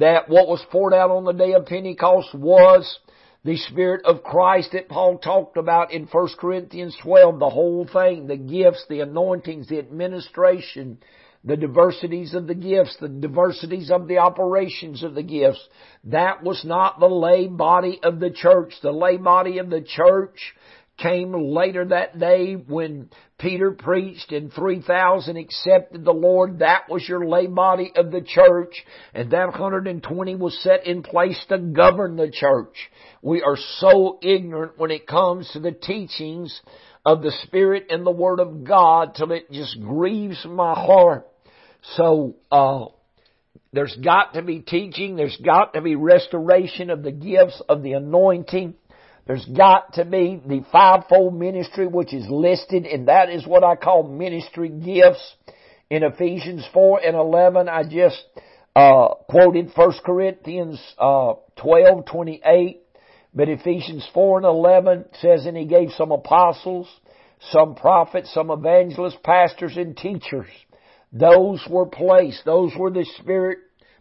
that 0.00 0.28
what 0.28 0.48
was 0.48 0.64
poured 0.70 0.94
out 0.94 1.10
on 1.10 1.24
the 1.24 1.32
day 1.32 1.52
of 1.52 1.66
Pentecost 1.66 2.34
was 2.34 2.98
the 3.44 3.56
Spirit 3.56 4.04
of 4.04 4.22
Christ 4.22 4.70
that 4.72 4.88
Paul 4.88 5.18
talked 5.18 5.56
about 5.56 5.92
in 5.92 6.06
1 6.06 6.28
Corinthians 6.38 6.96
12, 7.02 7.38
the 7.38 7.48
whole 7.48 7.86
thing, 7.90 8.26
the 8.26 8.36
gifts, 8.36 8.84
the 8.88 9.00
anointings, 9.00 9.68
the 9.68 9.78
administration, 9.78 10.98
the 11.44 11.56
diversities 11.56 12.34
of 12.34 12.46
the 12.46 12.54
gifts, 12.54 12.96
the 13.00 13.08
diversities 13.08 13.90
of 13.90 14.08
the 14.08 14.18
operations 14.18 15.02
of 15.02 15.14
the 15.14 15.22
gifts. 15.22 15.66
That 16.04 16.42
was 16.42 16.64
not 16.64 16.98
the 16.98 17.06
lay 17.06 17.46
body 17.46 18.00
of 18.02 18.20
the 18.20 18.30
church. 18.30 18.74
The 18.82 18.92
lay 18.92 19.16
body 19.16 19.58
of 19.58 19.70
the 19.70 19.82
church 19.82 20.54
came 21.00 21.32
later 21.32 21.86
that 21.86 22.18
day 22.18 22.54
when 22.54 23.10
Peter 23.38 23.72
preached 23.72 24.32
and 24.32 24.52
3,000 24.52 25.36
accepted 25.36 26.04
the 26.04 26.12
Lord. 26.12 26.60
That 26.60 26.88
was 26.88 27.08
your 27.08 27.26
lay 27.26 27.46
body 27.46 27.92
of 27.96 28.10
the 28.10 28.20
church 28.20 28.74
and 29.14 29.30
that 29.30 29.48
120 29.48 30.34
was 30.36 30.62
set 30.62 30.86
in 30.86 31.02
place 31.02 31.42
to 31.48 31.58
govern 31.58 32.16
the 32.16 32.30
church. 32.30 32.76
We 33.22 33.42
are 33.42 33.56
so 33.78 34.18
ignorant 34.22 34.78
when 34.78 34.90
it 34.90 35.06
comes 35.06 35.50
to 35.52 35.60
the 35.60 35.72
teachings 35.72 36.60
of 37.04 37.22
the 37.22 37.32
Spirit 37.44 37.86
and 37.90 38.06
the 38.06 38.10
Word 38.10 38.40
of 38.40 38.64
God 38.64 39.14
till 39.14 39.32
it 39.32 39.50
just 39.50 39.80
grieves 39.80 40.44
my 40.44 40.74
heart. 40.74 41.26
So, 41.96 42.36
uh, 42.52 42.86
there's 43.72 43.96
got 44.02 44.34
to 44.34 44.42
be 44.42 44.60
teaching, 44.60 45.16
there's 45.16 45.38
got 45.44 45.74
to 45.74 45.80
be 45.80 45.94
restoration 45.94 46.90
of 46.90 47.02
the 47.02 47.12
gifts 47.12 47.62
of 47.68 47.82
the 47.82 47.92
anointing. 47.92 48.74
There's 49.30 49.44
got 49.44 49.92
to 49.92 50.04
be 50.04 50.42
the 50.44 50.64
fivefold 50.72 51.38
ministry 51.38 51.86
which 51.86 52.12
is 52.12 52.26
listed 52.28 52.84
and 52.84 53.06
that 53.06 53.30
is 53.30 53.46
what 53.46 53.62
I 53.62 53.76
call 53.76 54.02
ministry 54.02 54.68
gifts 54.68 55.36
in 55.88 56.02
Ephesians 56.02 56.66
4 56.72 57.00
and 57.04 57.14
11. 57.14 57.68
I 57.68 57.84
just, 57.84 58.20
uh, 58.74 59.14
quoted 59.28 59.70
1 59.72 59.92
Corinthians, 60.04 60.82
uh, 60.98 61.34
12, 61.62 62.06
28. 62.06 62.80
But 63.32 63.48
Ephesians 63.48 64.04
4 64.12 64.38
and 64.38 64.46
11 64.46 65.04
says, 65.20 65.46
and 65.46 65.56
he 65.56 65.64
gave 65.64 65.90
some 65.96 66.10
apostles, 66.10 66.88
some 67.52 67.76
prophets, 67.76 68.34
some 68.34 68.50
evangelists, 68.50 69.18
pastors, 69.22 69.76
and 69.76 69.96
teachers 69.96 70.48
those 71.12 71.64
were 71.68 71.86
placed. 71.86 72.44
Those 72.44 72.72
were 72.76 72.90
the 72.90 73.06
Spirit 73.18 73.58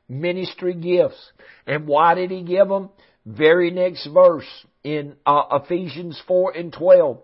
ministry 0.08 0.74
gifts. 0.74 1.32
And 1.65 1.88
why 1.88 2.15
did 2.15 2.32
He 2.32 2.44
give 2.44 2.68
them? 2.68 2.89
Very 3.30 3.70
next 3.70 4.08
verse 4.08 4.48
in 4.84 5.15
uh, 5.24 5.44
Ephesians 5.52 6.20
4 6.28 6.58
and 6.58 6.74
12. 6.74 7.20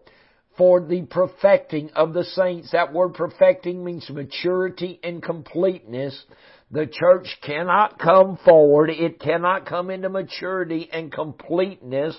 For 0.55 0.79
the 0.79 1.01
perfecting 1.01 1.89
of 1.95 2.13
the 2.13 2.23
saints. 2.23 2.71
That 2.71 2.93
word 2.93 3.15
perfecting 3.15 3.83
means 3.83 4.09
maturity 4.09 4.99
and 5.03 5.21
completeness. 5.21 6.23
The 6.71 6.85
church 6.85 7.27
cannot 7.41 7.99
come 7.99 8.37
forward. 8.45 8.89
It 8.89 9.19
cannot 9.19 9.65
come 9.65 9.89
into 9.89 10.09
maturity 10.09 10.89
and 10.93 11.11
completeness 11.11 12.15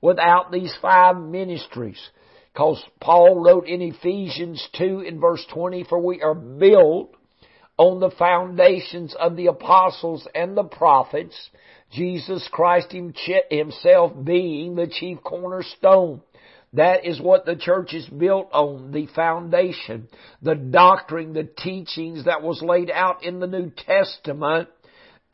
without 0.00 0.52
these 0.52 0.72
five 0.82 1.16
ministries. 1.16 2.00
Because 2.52 2.84
Paul 3.00 3.42
wrote 3.42 3.66
in 3.66 3.80
Ephesians 3.80 4.64
2 4.76 5.00
in 5.00 5.20
verse 5.20 5.44
20, 5.52 5.84
for 5.84 5.98
we 5.98 6.20
are 6.20 6.34
built 6.34 7.16
on 7.78 7.98
the 7.98 8.10
foundations 8.10 9.14
of 9.18 9.36
the 9.36 9.46
apostles 9.46 10.28
and 10.34 10.56
the 10.56 10.64
prophets, 10.64 11.50
Jesus 11.92 12.48
Christ 12.50 12.92
himself 12.92 14.12
being 14.24 14.74
the 14.74 14.86
chief 14.86 15.18
cornerstone. 15.22 16.22
That 16.74 17.04
is 17.04 17.20
what 17.20 17.44
the 17.44 17.54
church 17.54 17.92
is 17.92 18.06
built 18.06 18.48
on, 18.52 18.92
the 18.92 19.06
foundation, 19.14 20.08
the 20.40 20.54
doctrine, 20.54 21.34
the 21.34 21.44
teachings 21.44 22.24
that 22.24 22.42
was 22.42 22.62
laid 22.62 22.90
out 22.90 23.24
in 23.24 23.40
the 23.40 23.46
New 23.46 23.70
Testament, 23.70 24.70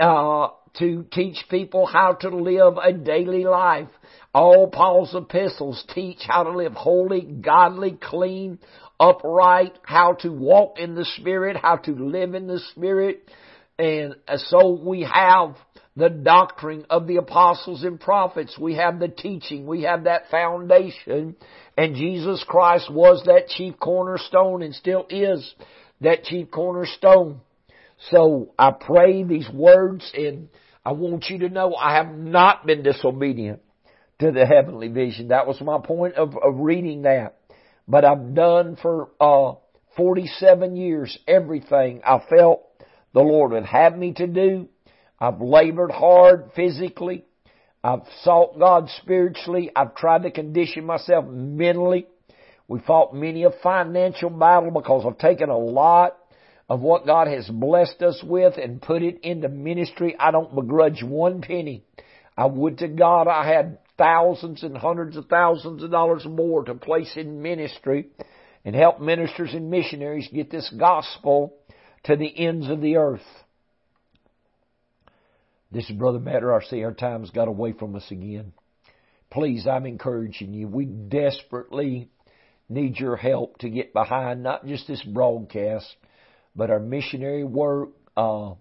uh, 0.01 0.49
to 0.79 1.07
teach 1.13 1.37
people 1.49 1.87
how 1.87 2.15
to 2.15 2.29
live 2.29 2.77
a 2.83 2.93
daily 2.93 3.45
life. 3.45 3.89
All 4.35 4.69
Paul's 4.69 5.15
epistles 5.15 5.85
teach 5.95 6.19
how 6.27 6.43
to 6.43 6.57
live 6.57 6.73
holy, 6.73 7.23
godly, 7.23 7.99
clean, 8.01 8.59
upright, 8.99 9.79
how 9.83 10.15
to 10.21 10.31
walk 10.31 10.79
in 10.79 10.95
the 10.97 11.05
Spirit, 11.05 11.57
how 11.57 11.77
to 11.77 11.93
live 11.93 12.35
in 12.35 12.49
the 12.49 12.61
Spirit. 12.73 13.29
And 13.79 14.17
so 14.37 14.73
we 14.73 15.03
have 15.03 15.55
the 15.99 16.09
doctrine 16.09 16.87
of 16.89 17.09
the 17.09 17.17
apostles 17.17 17.83
and 17.83 17.99
prophets. 18.01 18.57
We 18.57 18.77
have 18.77 19.01
the 19.01 19.09
teaching. 19.09 19.67
We 19.67 19.83
have 19.83 20.05
that 20.05 20.31
foundation. 20.31 21.35
And 21.77 21.97
Jesus 21.97 22.45
Christ 22.47 22.89
was 22.89 23.25
that 23.27 23.49
chief 23.49 23.75
cornerstone 23.81 24.63
and 24.63 24.73
still 24.73 25.07
is 25.11 25.55
that 26.01 26.23
chief 26.23 26.53
cornerstone. 26.53 27.41
So 28.11 28.55
I 28.57 28.71
pray 28.71 29.25
these 29.25 29.49
words 29.53 30.09
and 30.15 30.49
I 30.85 30.93
want 30.93 31.25
you 31.31 31.41
to 31.41 31.49
know 31.49 31.75
I 31.75 31.97
have 31.97 32.17
not 32.17 32.65
been 32.65 32.85
disobedient 32.85 33.61
to 34.21 34.31
the 34.31 34.47
heavenly 34.47 34.89
vision. 34.89 35.29
That 35.29 35.49
was 35.49 35.61
my 35.61 35.79
point 35.85 36.15
of, 36.15 36.37
of 36.37 36.59
reading 36.59 37.03
that. 37.03 37.39
But 37.89 38.05
I've 38.05 38.35
done 38.35 38.77
for, 38.81 39.09
uh, 39.21 39.59
47 39.97 40.77
years 40.77 41.19
everything 41.27 42.03
I 42.07 42.21
felt 42.31 42.63
the 43.15 43.21
Lord 43.21 43.51
would 43.51 43.65
have 43.65 43.99
me 43.99 44.13
to 44.13 44.29
do. 44.29 44.69
I've 45.21 45.41
labored 45.41 45.91
hard 45.91 46.51
physically. 46.55 47.25
I've 47.83 48.03
sought 48.23 48.59
God 48.59 48.89
spiritually. 49.03 49.71
I've 49.75 49.95
tried 49.95 50.23
to 50.23 50.31
condition 50.31 50.85
myself 50.85 51.25
mentally. 51.27 52.07
We 52.67 52.81
fought 52.81 53.15
many 53.15 53.45
a 53.45 53.51
financial 53.51 54.31
battle 54.31 54.71
because 54.71 55.05
I've 55.07 55.19
taken 55.19 55.49
a 55.49 55.57
lot 55.57 56.19
of 56.69 56.81
what 56.81 57.07
God 57.07 57.29
has 57.29 57.49
blessed 57.49 58.03
us 58.03 58.23
with 58.23 58.59
and 58.59 58.83
put 58.83 59.03
it 59.03 59.21
into 59.23 59.49
ministry. 59.49 60.15
I 60.19 60.31
don't 60.31 60.55
begrudge 60.55 61.03
one 61.03 61.41
penny. 61.41 61.85
I 62.37 62.47
would 62.47 62.79
to 62.79 62.89
God 62.89 63.27
I 63.27 63.49
had 63.49 63.79
thousands 63.97 64.63
and 64.63 64.77
hundreds 64.77 65.17
of 65.17 65.27
thousands 65.27 65.83
of 65.83 65.91
dollars 65.91 66.25
more 66.25 66.65
to 66.65 66.75
place 66.75 67.13
in 67.17 67.43
ministry 67.43 68.09
and 68.65 68.75
help 68.75 69.01
ministers 69.01 69.55
and 69.55 69.71
missionaries 69.71 70.29
get 70.33 70.51
this 70.51 70.73
gospel 70.79 71.55
to 72.05 72.17
the 72.17 72.39
ends 72.39 72.69
of 72.69 72.81
the 72.81 72.97
earth. 72.97 73.27
This 75.71 75.91
is 75.91 75.97
Brother 75.97 76.19
Matt. 76.19 76.43
Our 76.43 76.95
time's 76.95 77.31
got 77.31 77.47
away 77.47 77.73
from 77.73 77.95
us 77.95 78.11
again. 78.11 78.55
Please, 79.31 79.67
I'm 79.67 79.85
encouraging 79.85 80.55
you. 80.55 80.67
We 80.67 80.87
desperately 80.87 82.09
need 82.71 82.97
your 82.97 83.17
help 83.17 83.59
to 83.59 83.69
get 83.69 83.93
behind 83.93 84.43
not 84.43 84.67
just 84.67 84.89
this 84.89 85.03
broadcast, 85.03 85.87
but 86.57 86.71
our 86.71 86.81
missionary 86.81 87.45
work 87.45 87.91
uh, 88.17 88.55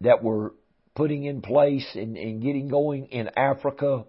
that 0.00 0.22
we're 0.22 0.52
putting 0.94 1.24
in 1.24 1.42
place 1.42 1.86
and, 1.94 2.16
and 2.16 2.42
getting 2.42 2.68
going 2.68 3.08
in 3.08 3.28
Africa, 3.36 4.04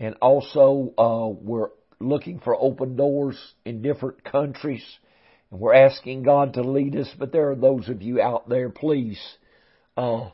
and 0.00 0.16
also 0.20 0.92
uh, 0.98 1.28
we're 1.28 1.70
looking 2.00 2.40
for 2.40 2.56
open 2.60 2.96
doors 2.96 3.38
in 3.64 3.82
different 3.82 4.24
countries, 4.24 4.84
and 5.52 5.60
we're 5.60 5.74
asking 5.74 6.24
God 6.24 6.54
to 6.54 6.62
lead 6.62 6.96
us. 6.96 7.08
But 7.16 7.30
there 7.30 7.52
are 7.52 7.56
those 7.56 7.88
of 7.88 8.02
you 8.02 8.20
out 8.20 8.48
there, 8.48 8.68
please. 8.68 9.20
Uh, 9.96 10.30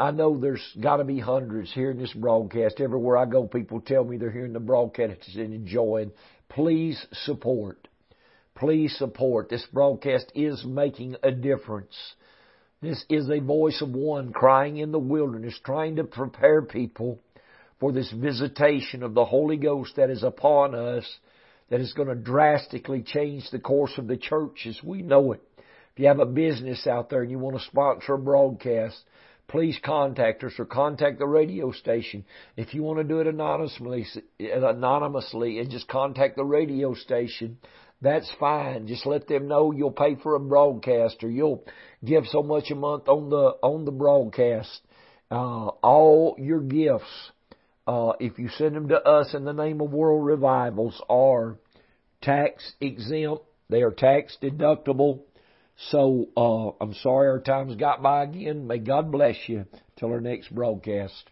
I 0.00 0.12
know 0.12 0.38
there's 0.38 0.66
got 0.80 0.96
to 0.96 1.04
be 1.04 1.20
hundreds 1.20 1.70
hearing 1.74 1.98
this 1.98 2.14
broadcast. 2.14 2.80
Everywhere 2.80 3.18
I 3.18 3.26
go, 3.26 3.46
people 3.46 3.82
tell 3.82 4.02
me 4.02 4.16
they're 4.16 4.30
hearing 4.30 4.54
the 4.54 4.60
broadcast 4.60 5.28
and 5.34 5.52
enjoying. 5.52 6.10
Please 6.48 7.06
support. 7.12 7.86
Please 8.54 8.96
support. 8.96 9.50
This 9.50 9.66
broadcast 9.70 10.32
is 10.34 10.64
making 10.64 11.16
a 11.22 11.30
difference. 11.30 11.94
This 12.80 13.04
is 13.10 13.28
a 13.28 13.40
voice 13.40 13.82
of 13.82 13.90
one 13.90 14.32
crying 14.32 14.78
in 14.78 14.90
the 14.90 14.98
wilderness, 14.98 15.60
trying 15.62 15.96
to 15.96 16.04
prepare 16.04 16.62
people 16.62 17.18
for 17.78 17.92
this 17.92 18.10
visitation 18.10 19.02
of 19.02 19.12
the 19.12 19.26
Holy 19.26 19.58
Ghost 19.58 19.96
that 19.96 20.08
is 20.08 20.22
upon 20.22 20.74
us, 20.74 21.04
that 21.68 21.80
is 21.80 21.92
going 21.92 22.08
to 22.08 22.14
drastically 22.14 23.02
change 23.02 23.50
the 23.50 23.58
course 23.58 23.92
of 23.98 24.06
the 24.06 24.16
church 24.16 24.66
as 24.66 24.82
we 24.82 25.02
know 25.02 25.32
it. 25.32 25.42
If 25.58 25.98
you 25.98 26.06
have 26.06 26.20
a 26.20 26.26
business 26.26 26.86
out 26.86 27.10
there 27.10 27.20
and 27.20 27.30
you 27.30 27.38
want 27.38 27.58
to 27.58 27.66
sponsor 27.66 28.14
a 28.14 28.18
broadcast, 28.18 28.96
please 29.50 29.78
contact 29.84 30.44
us 30.44 30.52
or 30.58 30.64
contact 30.64 31.18
the 31.18 31.26
radio 31.26 31.72
station. 31.72 32.24
If 32.56 32.72
you 32.72 32.84
want 32.84 32.98
to 32.98 33.04
do 33.04 33.18
it 33.18 33.26
anonymously, 33.26 34.06
anonymously 34.38 35.58
and 35.58 35.70
just 35.70 35.88
contact 35.88 36.36
the 36.36 36.44
radio 36.44 36.94
station, 36.94 37.58
that's 38.00 38.30
fine. 38.38 38.86
Just 38.86 39.06
let 39.06 39.26
them 39.26 39.48
know 39.48 39.72
you'll 39.72 39.90
pay 39.90 40.14
for 40.14 40.36
a 40.36 40.40
broadcast 40.40 41.24
or 41.24 41.30
you'll 41.30 41.64
give 42.04 42.24
so 42.26 42.44
much 42.44 42.70
a 42.70 42.76
month 42.76 43.08
on 43.08 43.28
the 43.28 43.56
on 43.62 43.84
the 43.84 43.90
broadcast. 43.90 44.80
Uh, 45.32 45.66
all 45.82 46.36
your 46.38 46.60
gifts, 46.60 47.30
uh, 47.86 48.12
if 48.20 48.38
you 48.38 48.48
send 48.56 48.76
them 48.76 48.88
to 48.88 49.02
us 49.02 49.34
in 49.34 49.44
the 49.44 49.52
name 49.52 49.80
of 49.80 49.90
World 49.90 50.24
Revivals, 50.24 51.02
are 51.10 51.56
tax 52.22 52.72
exempt. 52.80 53.44
They 53.68 53.82
are 53.82 53.92
tax 53.92 54.36
deductible. 54.40 55.20
So 55.88 56.28
uh, 56.36 56.84
I'm 56.84 56.94
sorry 56.94 57.28
our 57.28 57.40
time's 57.40 57.76
got 57.76 58.02
by 58.02 58.24
again. 58.24 58.66
May 58.66 58.78
God 58.78 59.10
bless 59.10 59.36
you 59.46 59.64
till 59.96 60.10
our 60.10 60.20
next 60.20 60.54
broadcast. 60.54 61.30